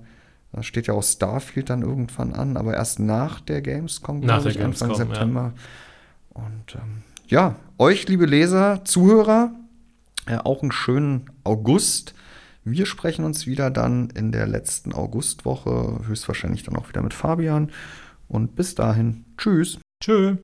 [0.52, 4.50] da steht ja auch Starfield dann irgendwann an, aber erst nach der Gamescom, nach der
[4.50, 5.52] ich, Gamescom, Anfang September.
[5.54, 6.42] Ja.
[6.42, 9.52] Und ähm, ja, euch, liebe Leser, Zuhörer,
[10.26, 12.14] äh, auch einen schönen August.
[12.64, 17.70] Wir sprechen uns wieder dann in der letzten Augustwoche, höchstwahrscheinlich dann auch wieder mit Fabian.
[18.28, 19.78] Und bis dahin, tschüss.
[20.02, 20.38] Tschüss.